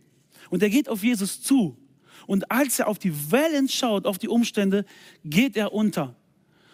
Und 0.49 0.61
er 0.61 0.69
geht 0.69 0.89
auf 0.89 1.01
Jesus 1.01 1.41
zu. 1.41 1.77
Und 2.27 2.51
als 2.51 2.79
er 2.79 2.89
auf 2.89 2.99
die 2.99 3.31
Wellen 3.31 3.69
schaut, 3.69 4.05
auf 4.05 4.17
die 4.17 4.27
Umstände, 4.27 4.83
geht 5.23 5.55
er 5.55 5.71
unter. 5.71 6.13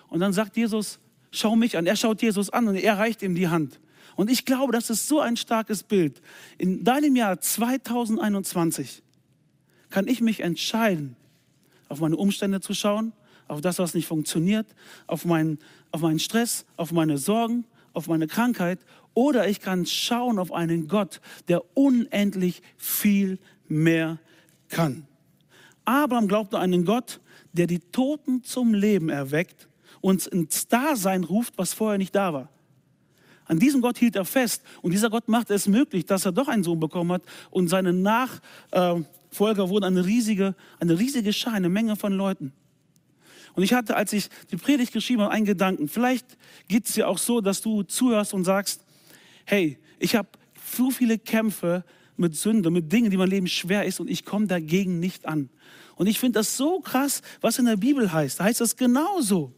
Und 0.08 0.20
dann 0.20 0.34
sagt 0.34 0.58
Jesus, 0.58 1.00
schau 1.32 1.56
mich 1.56 1.78
an. 1.78 1.88
Er 1.88 1.96
schaut 1.96 2.22
Jesus 2.22 2.50
an 2.50 2.68
und 2.68 2.76
er 2.76 2.98
reicht 2.98 3.22
ihm 3.24 3.36
die 3.36 3.48
Hand. 3.48 3.80
Und 4.16 4.30
ich 4.30 4.46
glaube, 4.46 4.74
das 4.74 4.90
ist 4.90 5.08
so 5.08 5.20
ein 5.20 5.38
starkes 5.38 5.84
Bild. 5.84 6.22
In 6.58 6.84
deinem 6.84 7.16
Jahr 7.16 7.40
2021 7.40 9.02
kann 9.90 10.08
ich 10.08 10.22
mich 10.22 10.42
entscheiden, 10.42 11.16
auf 11.90 12.00
meine 12.00 12.18
Umstände 12.18 12.62
zu 12.62 12.74
schauen, 12.74 13.14
auf 13.48 13.62
das, 13.62 13.80
was 13.80 13.94
nicht 13.94 14.08
funktioniert, 14.08 14.68
auf 15.08 15.26
meinen, 15.26 15.60
auf 15.92 16.02
meinen 16.02 16.20
Stress, 16.20 16.66
auf 16.78 16.92
meine 16.92 17.18
Sorgen, 17.18 17.66
auf 17.94 18.08
meine 18.08 18.28
Krankheit. 18.28 18.80
Oder 19.14 19.48
ich 19.50 19.60
kann 19.60 19.86
schauen 19.86 20.40
auf 20.40 20.54
einen 20.54 20.88
Gott, 20.88 21.20
der 21.48 21.64
unendlich 21.76 22.62
viel 22.78 23.40
mehr 23.68 24.20
kann. 24.70 25.06
Abraham 25.84 26.28
glaubte 26.28 26.58
an 26.58 26.74
einen 26.74 26.86
Gott, 26.86 27.20
der 27.54 27.68
die 27.68 27.80
Toten 27.80 28.44
zum 28.44 28.74
Leben 28.74 29.10
erweckt 29.10 29.68
uns 30.02 30.28
ins 30.28 30.68
Dasein 30.68 31.24
ruft, 31.24 31.54
was 31.58 31.74
vorher 31.74 31.98
nicht 31.98 32.16
da 32.16 32.34
war. 32.34 32.50
An 33.46 33.60
diesem 33.60 33.82
Gott 33.82 33.98
hielt 33.98 34.16
er 34.16 34.26
fest 34.26 34.64
und 34.82 34.92
dieser 34.92 35.10
Gott 35.10 35.28
machte 35.28 35.54
es 35.54 35.68
möglich, 35.68 36.06
dass 36.06 36.26
er 36.26 36.32
doch 36.32 36.48
einen 36.48 36.64
Sohn 36.64 36.80
bekommen 36.80 37.12
hat 37.12 37.24
und 37.50 37.68
seine 37.68 37.92
Nachfolger 37.94 39.70
wurden 39.70 39.86
eine 39.86 40.06
riesige, 40.06 40.56
eine 40.80 40.98
riesige 40.98 41.34
Schar, 41.34 41.54
eine 41.54 41.70
Menge 41.70 41.96
von 41.96 42.14
Leuten. 42.14 42.54
Und 43.54 43.64
ich 43.64 43.74
hatte, 43.74 43.96
als 43.98 44.14
ich 44.14 44.30
die 44.52 44.56
Predigt 44.56 44.94
geschrieben 44.94 45.22
habe, 45.22 45.34
einen 45.34 45.46
Gedanken. 45.46 45.90
Vielleicht 45.90 46.26
geht 46.70 46.88
es 46.88 46.94
dir 46.94 47.10
auch 47.10 47.18
so, 47.18 47.42
dass 47.42 47.62
du 47.62 47.84
zuhörst 47.84 48.34
und 48.34 48.46
sagst, 48.46 48.86
hey, 49.44 49.78
ich 50.00 50.16
habe 50.16 50.30
so 50.74 50.90
viele 50.90 51.18
Kämpfe 51.20 51.84
mit 52.16 52.36
Sünde, 52.36 52.72
mit 52.72 52.92
Dingen, 52.92 53.12
die 53.12 53.18
mein 53.18 53.30
Leben 53.30 53.48
schwer 53.48 53.84
ist 53.84 54.00
und 54.00 54.10
ich 54.10 54.24
komme 54.24 54.48
dagegen 54.48 55.00
nicht 55.00 55.26
an. 55.26 55.50
Und 55.96 56.08
ich 56.08 56.20
finde 56.20 56.40
das 56.40 56.56
so 56.56 56.80
krass, 56.80 57.22
was 57.42 57.60
in 57.60 57.66
der 57.66 57.76
Bibel 57.76 58.14
heißt. 58.14 58.40
Da 58.40 58.46
heißt 58.46 58.62
das 58.62 58.78
genauso 58.78 59.54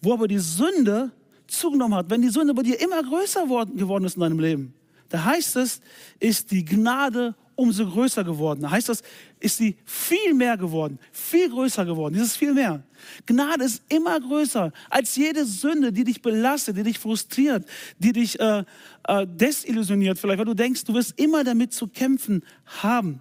wo 0.00 0.12
aber 0.12 0.28
die 0.28 0.38
Sünde 0.38 1.10
zugenommen 1.46 1.96
hat, 1.96 2.10
wenn 2.10 2.22
die 2.22 2.28
Sünde 2.28 2.54
bei 2.54 2.62
dir 2.62 2.80
immer 2.80 3.02
größer 3.02 3.42
geworden 3.42 4.04
ist 4.04 4.16
in 4.16 4.20
deinem 4.20 4.40
Leben, 4.40 4.74
da 5.08 5.24
heißt 5.24 5.56
es, 5.56 5.80
ist 6.18 6.50
die 6.50 6.64
Gnade 6.64 7.34
umso 7.54 7.86
größer 7.86 8.22
geworden. 8.22 8.60
Da 8.60 8.70
heißt 8.70 8.88
das, 8.88 9.02
ist 9.40 9.56
sie 9.56 9.76
viel 9.84 10.34
mehr 10.34 10.56
geworden, 10.56 10.98
viel 11.10 11.48
größer 11.48 11.84
geworden. 11.84 12.14
Dieses 12.14 12.36
viel 12.36 12.52
mehr. 12.52 12.82
Gnade 13.24 13.64
ist 13.64 13.82
immer 13.88 14.20
größer 14.20 14.72
als 14.90 15.16
jede 15.16 15.44
Sünde, 15.44 15.92
die 15.92 16.04
dich 16.04 16.22
belastet, 16.22 16.76
die 16.76 16.82
dich 16.82 16.98
frustriert, 16.98 17.66
die 17.98 18.12
dich 18.12 18.38
äh, 18.38 18.64
äh, 19.08 19.26
desillusioniert 19.26 20.18
vielleicht, 20.18 20.38
weil 20.38 20.46
du 20.46 20.54
denkst, 20.54 20.84
du 20.84 20.94
wirst 20.94 21.18
immer 21.18 21.44
damit 21.44 21.72
zu 21.72 21.88
kämpfen 21.88 22.42
haben. 22.82 23.20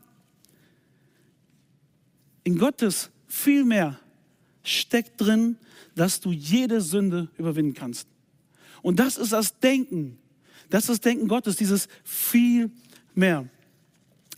In 2.43 2.57
Gottes 2.57 3.09
viel 3.27 3.63
mehr 3.63 3.99
steckt 4.67 5.21
drin, 5.21 5.57
dass 5.95 6.19
du 6.19 6.31
jede 6.31 6.81
Sünde 6.81 7.29
überwinden 7.37 7.73
kannst. 7.73 8.07
Und 8.81 8.99
das 8.99 9.17
ist 9.17 9.31
das 9.31 9.59
Denken. 9.59 10.19
Das 10.69 10.83
ist 10.83 10.89
das 10.89 11.01
Denken 11.01 11.27
Gottes, 11.27 11.55
dieses 11.55 11.87
viel 12.03 12.69
mehr. 13.13 13.47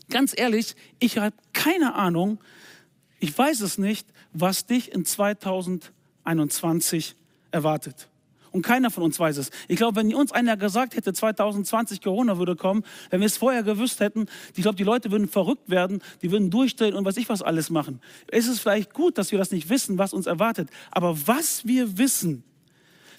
Ganz 0.09 0.33
ehrlich, 0.37 0.75
ich 0.99 1.17
habe 1.17 1.35
keine 1.53 1.95
Ahnung, 1.95 2.39
ich 3.19 3.37
weiß 3.37 3.61
es 3.61 3.77
nicht, 3.77 4.07
was 4.31 4.65
dich 4.65 4.93
in 4.93 5.05
2021 5.05 7.15
erwartet. 7.51 8.07
Und 8.51 8.61
keiner 8.61 8.91
von 8.91 9.03
uns 9.03 9.19
weiß 9.19 9.37
es. 9.37 9.51
Ich 9.67 9.77
glaube, 9.77 9.95
wenn 9.97 10.13
uns 10.13 10.31
einer 10.31 10.57
gesagt 10.57 10.95
hätte, 10.95 11.13
2020 11.13 12.01
Corona 12.01 12.37
würde 12.37 12.55
kommen, 12.55 12.83
wenn 13.09 13.19
wir 13.19 13.27
es 13.27 13.37
vorher 13.37 13.63
gewusst 13.63 13.99
hätten, 13.99 14.27
ich 14.55 14.61
glaube, 14.61 14.77
die 14.77 14.83
Leute 14.83 15.11
würden 15.11 15.27
verrückt 15.27 15.69
werden, 15.69 16.01
die 16.21 16.31
würden 16.31 16.49
durchdrehen 16.49 16.95
und 16.95 17.05
weiß 17.05 17.17
ich 17.17 17.29
was 17.29 17.41
alles 17.41 17.69
machen. 17.69 18.01
Es 18.27 18.47
ist 18.47 18.59
vielleicht 18.59 18.93
gut, 18.93 19.17
dass 19.17 19.31
wir 19.31 19.39
das 19.39 19.51
nicht 19.51 19.69
wissen, 19.69 19.97
was 19.97 20.13
uns 20.13 20.25
erwartet. 20.25 20.69
Aber 20.91 21.27
was 21.27 21.65
wir 21.65 21.97
wissen, 21.97 22.43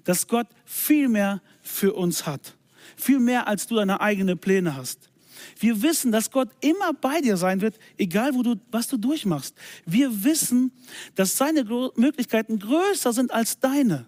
dass 0.04 0.26
Gott 0.26 0.46
viel 0.64 1.08
mehr 1.08 1.42
für 1.60 1.92
uns 1.94 2.26
hat. 2.26 2.54
Viel 2.96 3.20
mehr, 3.20 3.46
als 3.46 3.66
du 3.66 3.76
deine 3.76 4.00
eigenen 4.00 4.38
Pläne 4.38 4.74
hast. 4.74 5.10
Wir 5.58 5.82
wissen, 5.82 6.12
dass 6.12 6.30
Gott 6.30 6.48
immer 6.60 6.92
bei 6.94 7.20
dir 7.20 7.36
sein 7.36 7.60
wird, 7.60 7.78
egal 7.96 8.34
wo 8.34 8.42
du, 8.42 8.56
was 8.70 8.88
du 8.88 8.96
durchmachst. 8.96 9.54
Wir 9.86 10.24
wissen, 10.24 10.72
dass 11.14 11.36
seine 11.36 11.64
Möglichkeiten 11.96 12.58
größer 12.58 13.12
sind 13.12 13.32
als 13.32 13.58
deine. 13.60 14.06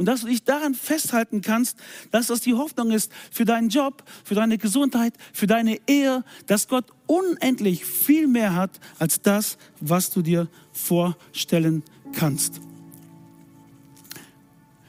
Und 0.00 0.06
dass 0.06 0.22
du 0.22 0.28
dich 0.28 0.44
daran 0.44 0.74
festhalten 0.74 1.42
kannst, 1.42 1.76
dass 2.10 2.28
das 2.28 2.40
die 2.40 2.54
Hoffnung 2.54 2.90
ist 2.90 3.12
für 3.30 3.44
deinen 3.44 3.68
Job, 3.68 4.02
für 4.24 4.34
deine 4.34 4.56
Gesundheit, 4.56 5.12
für 5.30 5.46
deine 5.46 5.78
Ehe, 5.86 6.24
dass 6.46 6.68
Gott 6.68 6.86
unendlich 7.06 7.84
viel 7.84 8.26
mehr 8.26 8.54
hat 8.54 8.80
als 8.98 9.20
das, 9.20 9.58
was 9.78 10.10
du 10.10 10.22
dir 10.22 10.48
vorstellen 10.72 11.82
kannst. 12.14 12.62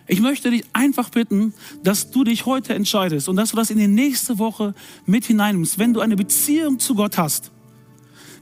Ich 0.07 0.21
möchte 0.21 0.49
dich 0.49 0.63
einfach 0.71 1.09
bitten, 1.09 1.53
dass 1.83 2.11
du 2.11 2.23
dich 2.23 2.45
heute 2.45 2.73
entscheidest 2.73 3.27
und 3.27 3.35
dass 3.35 3.51
du 3.51 3.57
das 3.57 3.69
in 3.69 3.79
die 3.79 3.89
nächste 3.89 4.39
Woche 4.39 4.73
mit 5.05 5.25
hineinnimmst. 5.25 5.77
Wenn 5.77 5.93
du 5.93 5.99
eine 5.99 6.15
Beziehung 6.15 6.79
zu 6.79 6.95
Gott 6.95 7.17
hast, 7.17 7.51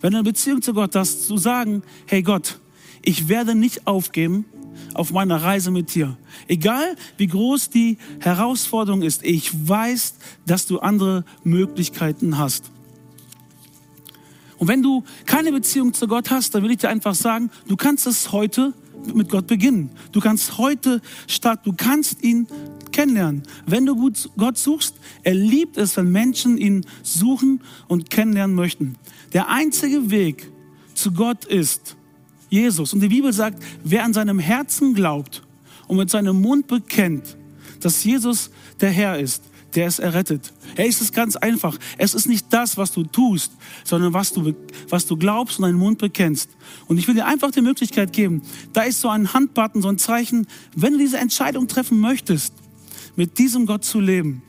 wenn 0.02 0.12
du 0.12 0.18
eine 0.20 0.24
Beziehung 0.24 0.62
zu 0.62 0.76
Gott 0.76 0.96
hast, 0.96 1.26
zu 1.26 1.36
sagen, 1.38 1.82
hey 2.06 2.22
Gott, 2.22 2.60
ich 3.02 3.28
werde 3.28 3.56
nicht 3.56 3.88
aufgeben 3.88 4.46
auf 4.94 5.12
meiner 5.12 5.42
Reise 5.42 5.72
mit 5.72 5.94
dir. 5.94 6.18
Egal 6.48 6.96
wie 7.18 7.28
groß 7.28 7.70
die 7.70 7.98
Herausforderung 8.20 9.02
ist, 9.02 9.24
ich 9.24 9.52
weiß, 9.68 10.16
dass 10.46 10.66
du 10.66 10.80
andere 10.80 11.26
Möglichkeiten 11.44 12.38
hast. 12.38 12.72
Und 14.58 14.68
wenn 14.68 14.84
du 14.84 15.04
keine 15.26 15.52
Beziehung 15.52 15.94
zu 15.94 16.08
Gott 16.08 16.32
hast, 16.32 16.54
dann 16.54 16.64
will 16.64 16.72
ich 16.72 16.78
dir 16.78 16.90
einfach 16.90 17.16
sagen, 17.16 17.50
du 17.68 17.78
kannst 17.78 18.06
es 18.08 18.32
heute 18.34 18.74
mit 19.14 19.30
Gott 19.30 19.48
beginnen. 19.48 19.92
Du 20.12 20.20
kannst 20.20 20.58
heute 20.58 21.02
starten, 21.28 21.62
du 21.64 21.74
kannst 21.74 22.22
ihn 22.24 22.48
kennenlernen. 22.92 23.44
Wenn 23.66 23.86
du 23.86 24.12
Gott 24.38 24.58
suchst, 24.58 24.96
er 25.24 25.34
liebt 25.34 25.78
es, 25.78 25.96
wenn 25.96 26.12
Menschen 26.12 26.58
ihn 26.58 26.86
suchen 27.04 27.62
und 27.88 28.10
kennenlernen 28.10 28.56
möchten. 28.56 28.98
Der 29.34 29.48
einzige 29.50 30.12
Weg 30.12 30.52
zu 30.94 31.14
Gott 31.14 31.46
ist 31.46 31.96
Jesus. 32.50 32.94
Und 32.94 33.02
die 33.02 33.08
Bibel 33.08 33.32
sagt, 33.34 33.62
wer 33.84 34.04
an 34.04 34.14
seinem 34.14 34.40
Herzen 34.40 34.94
glaubt 34.94 35.44
und 35.88 35.98
mit 35.98 36.10
seinem 36.10 36.42
Mund 36.42 36.68
bekennt, 36.68 37.38
dass 37.80 38.04
Jesus 38.04 38.52
der 38.82 38.92
Herr 38.92 39.20
ist, 39.20 39.44
der 39.76 39.88
ist 39.88 40.00
errettet. 40.00 40.52
Er 40.76 40.88
ist 40.88 41.02
es 41.02 41.12
ganz 41.12 41.36
einfach. 41.36 41.78
Es 41.98 42.14
ist 42.14 42.28
nicht 42.28 42.48
das, 42.50 42.78
was 42.78 42.92
du 42.92 43.04
tust, 43.04 43.52
sondern 43.84 44.14
was 44.14 44.34
du, 44.34 44.54
was 44.90 45.06
du 45.06 45.16
glaubst 45.16 45.60
und 45.60 45.64
deinen 45.64 45.78
Mund 45.78 46.00
bekennst. 46.00 46.50
Und 46.88 46.98
ich 46.98 47.08
will 47.08 47.16
dir 47.16 47.26
einfach 47.26 47.52
die 47.52 47.62
Möglichkeit 47.62 48.14
geben, 48.14 48.42
da 48.74 48.82
ist 48.82 49.02
so 49.02 49.10
ein 49.10 49.34
Handbutton, 49.34 49.82
so 49.82 49.90
ein 49.90 49.98
Zeichen, 49.98 50.48
wenn 50.76 50.94
du 50.94 51.00
diese 51.00 51.18
Entscheidung 51.18 51.68
treffen 51.68 52.00
möchtest, 52.00 52.54
mit 53.16 53.38
diesem 53.38 53.66
Gott 53.66 53.86
zu 53.86 54.00
leben, 54.00 54.42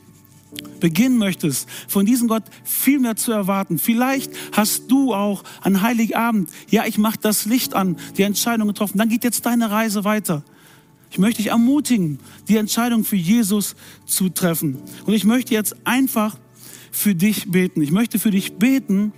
beginnen 0.79 1.17
möchtest, 1.17 1.69
von 1.87 2.05
diesem 2.05 2.27
Gott 2.27 2.43
viel 2.63 2.99
mehr 2.99 3.15
zu 3.15 3.31
erwarten. 3.31 3.77
Vielleicht 3.77 4.31
hast 4.51 4.91
du 4.91 5.13
auch 5.13 5.43
an 5.61 5.81
Heiligabend, 5.81 6.49
ja, 6.69 6.85
ich 6.85 6.97
mache 6.97 7.17
das 7.21 7.45
Licht 7.45 7.73
an, 7.73 7.97
die 8.17 8.23
Entscheidung 8.23 8.67
getroffen. 8.67 8.97
Dann 8.97 9.09
geht 9.09 9.23
jetzt 9.23 9.45
deine 9.45 9.71
Reise 9.71 10.03
weiter. 10.03 10.43
Ich 11.11 11.19
möchte 11.19 11.41
dich 11.41 11.51
ermutigen, 11.51 12.19
die 12.47 12.57
Entscheidung 12.57 13.03
für 13.03 13.17
Jesus 13.17 13.75
zu 14.05 14.29
treffen. 14.29 14.77
Und 15.05 15.13
ich 15.13 15.25
möchte 15.25 15.53
jetzt 15.53 15.75
einfach 15.85 16.37
für 16.91 17.15
dich 17.15 17.51
beten. 17.51 17.81
Ich 17.81 17.91
möchte 17.91 18.17
für 18.17 18.31
dich 18.31 18.53
beten, 18.53 19.13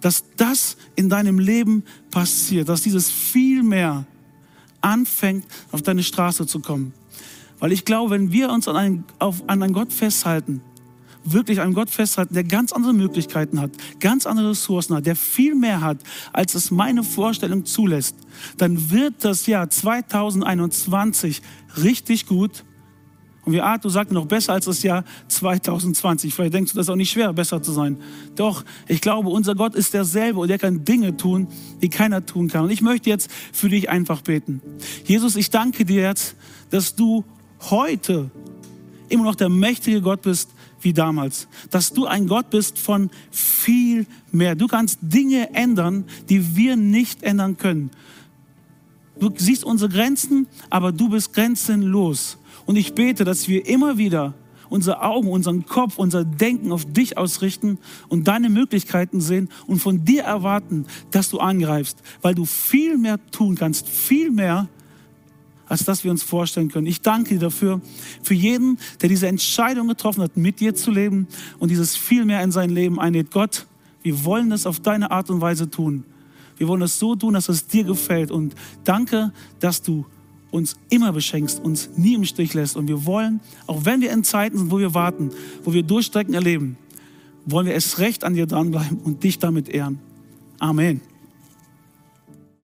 dass 0.00 0.24
das 0.36 0.76
in 0.96 1.08
deinem 1.08 1.38
Leben 1.38 1.84
passiert, 2.10 2.68
dass 2.68 2.82
dieses 2.82 3.10
viel 3.10 3.62
mehr 3.62 4.06
anfängt, 4.80 5.44
auf 5.70 5.82
deine 5.82 6.02
Straße 6.02 6.46
zu 6.46 6.60
kommen. 6.60 6.94
Weil 7.58 7.72
ich 7.72 7.84
glaube, 7.84 8.10
wenn 8.10 8.32
wir 8.32 8.50
uns 8.50 8.68
an 8.68 8.76
einen, 8.76 9.04
auf, 9.18 9.42
an 9.46 9.62
einen 9.62 9.72
Gott 9.72 9.92
festhalten, 9.92 10.62
wirklich 11.24 11.60
an 11.60 11.74
Gott 11.74 11.90
festhalten, 11.90 12.34
der 12.34 12.44
ganz 12.44 12.72
andere 12.72 12.92
Möglichkeiten 12.92 13.60
hat, 13.60 13.70
ganz 14.00 14.26
andere 14.26 14.50
Ressourcen 14.50 14.96
hat, 14.96 15.06
der 15.06 15.16
viel 15.16 15.54
mehr 15.54 15.80
hat, 15.80 15.98
als 16.32 16.54
es 16.54 16.70
meine 16.70 17.02
Vorstellung 17.02 17.64
zulässt, 17.64 18.16
dann 18.56 18.90
wird 18.90 19.24
das 19.24 19.46
Jahr 19.46 19.68
2021 19.68 21.42
richtig 21.82 22.26
gut. 22.26 22.64
Und 23.44 23.54
wie 23.54 23.62
Arthur 23.62 23.90
sagt, 23.90 24.12
noch 24.12 24.26
besser 24.26 24.52
als 24.52 24.66
das 24.66 24.82
Jahr 24.82 25.04
2020. 25.28 26.34
Vielleicht 26.34 26.52
denkst 26.52 26.72
du, 26.72 26.76
das 26.76 26.86
ist 26.86 26.90
auch 26.90 26.96
nicht 26.96 27.10
schwer, 27.10 27.32
besser 27.32 27.62
zu 27.62 27.72
sein. 27.72 27.96
Doch, 28.36 28.62
ich 28.88 29.00
glaube, 29.00 29.30
unser 29.30 29.54
Gott 29.54 29.74
ist 29.74 29.94
derselbe 29.94 30.40
und 30.40 30.50
er 30.50 30.58
kann 30.58 30.84
Dinge 30.84 31.16
tun, 31.16 31.48
die 31.80 31.88
keiner 31.88 32.26
tun 32.26 32.48
kann. 32.48 32.64
Und 32.64 32.70
ich 32.70 32.82
möchte 32.82 33.08
jetzt 33.08 33.30
für 33.52 33.70
dich 33.70 33.88
einfach 33.88 34.20
beten. 34.20 34.60
Jesus, 35.04 35.34
ich 35.34 35.48
danke 35.48 35.86
dir 35.86 36.02
jetzt, 36.02 36.36
dass 36.70 36.94
du 36.94 37.24
heute 37.70 38.30
immer 39.08 39.24
noch 39.24 39.34
der 39.34 39.48
mächtige 39.48 40.02
Gott 40.02 40.22
bist, 40.22 40.50
wie 40.80 40.92
damals. 40.92 41.48
Dass 41.70 41.92
du 41.92 42.06
ein 42.06 42.26
Gott 42.26 42.50
bist 42.50 42.78
von 42.78 43.10
viel 43.30 44.06
mehr. 44.30 44.54
Du 44.54 44.66
kannst 44.66 44.98
Dinge 45.02 45.54
ändern, 45.54 46.04
die 46.28 46.56
wir 46.56 46.76
nicht 46.76 47.22
ändern 47.22 47.56
können. 47.56 47.90
Du 49.18 49.32
siehst 49.36 49.64
unsere 49.64 49.90
Grenzen, 49.90 50.46
aber 50.70 50.92
du 50.92 51.08
bist 51.08 51.32
grenzenlos. 51.32 52.38
Und 52.66 52.76
ich 52.76 52.94
bete, 52.94 53.24
dass 53.24 53.48
wir 53.48 53.66
immer 53.66 53.98
wieder 53.98 54.34
unsere 54.68 55.02
Augen, 55.02 55.28
unseren 55.28 55.66
Kopf, 55.66 55.98
unser 55.98 56.24
Denken 56.24 56.72
auf 56.72 56.84
dich 56.84 57.16
ausrichten 57.16 57.78
und 58.08 58.28
deine 58.28 58.50
Möglichkeiten 58.50 59.20
sehen 59.20 59.48
und 59.66 59.78
von 59.78 60.04
dir 60.04 60.24
erwarten, 60.24 60.86
dass 61.10 61.30
du 61.30 61.38
angreifst, 61.38 62.02
weil 62.22 62.34
du 62.34 62.44
viel 62.44 62.98
mehr 62.98 63.18
tun 63.30 63.54
kannst, 63.54 63.88
viel 63.88 64.30
mehr, 64.30 64.68
als 65.68 65.84
dass 65.84 66.04
wir 66.04 66.10
uns 66.10 66.22
vorstellen 66.22 66.68
können. 66.68 66.86
Ich 66.86 67.02
danke 67.02 67.34
dir 67.34 67.40
dafür, 67.40 67.80
für 68.22 68.34
jeden, 68.34 68.78
der 69.00 69.08
diese 69.08 69.28
Entscheidung 69.28 69.88
getroffen 69.88 70.22
hat, 70.22 70.36
mit 70.36 70.60
dir 70.60 70.74
zu 70.74 70.90
leben 70.90 71.26
und 71.58 71.70
dieses 71.70 71.96
viel 71.96 72.24
mehr 72.24 72.42
in 72.42 72.52
sein 72.52 72.70
Leben 72.70 72.98
einlädt. 72.98 73.30
Gott, 73.30 73.66
wir 74.02 74.24
wollen 74.24 74.52
es 74.52 74.66
auf 74.66 74.80
deine 74.80 75.10
Art 75.10 75.30
und 75.30 75.40
Weise 75.40 75.70
tun. 75.70 76.04
Wir 76.56 76.68
wollen 76.68 76.82
es 76.82 76.98
so 76.98 77.14
tun, 77.14 77.34
dass 77.34 77.48
es 77.48 77.66
dir 77.66 77.84
gefällt. 77.84 78.30
Und 78.30 78.54
danke, 78.84 79.32
dass 79.60 79.82
du 79.82 80.06
uns 80.50 80.76
immer 80.88 81.12
beschenkst, 81.12 81.60
uns 81.60 81.90
nie 81.96 82.14
im 82.14 82.24
Stich 82.24 82.54
lässt. 82.54 82.76
Und 82.76 82.88
wir 82.88 83.04
wollen, 83.06 83.40
auch 83.66 83.84
wenn 83.84 84.00
wir 84.00 84.10
in 84.10 84.24
Zeiten 84.24 84.58
sind, 84.58 84.70
wo 84.70 84.78
wir 84.78 84.94
warten, 84.94 85.30
wo 85.64 85.72
wir 85.72 85.82
Durchstrecken 85.82 86.34
erleben, 86.34 86.76
wollen 87.44 87.66
wir 87.66 87.74
es 87.74 87.98
recht 87.98 88.24
an 88.24 88.34
dir 88.34 88.46
dranbleiben 88.46 88.98
und 88.98 89.22
dich 89.24 89.38
damit 89.38 89.68
ehren. 89.68 90.00
Amen. 90.58 91.00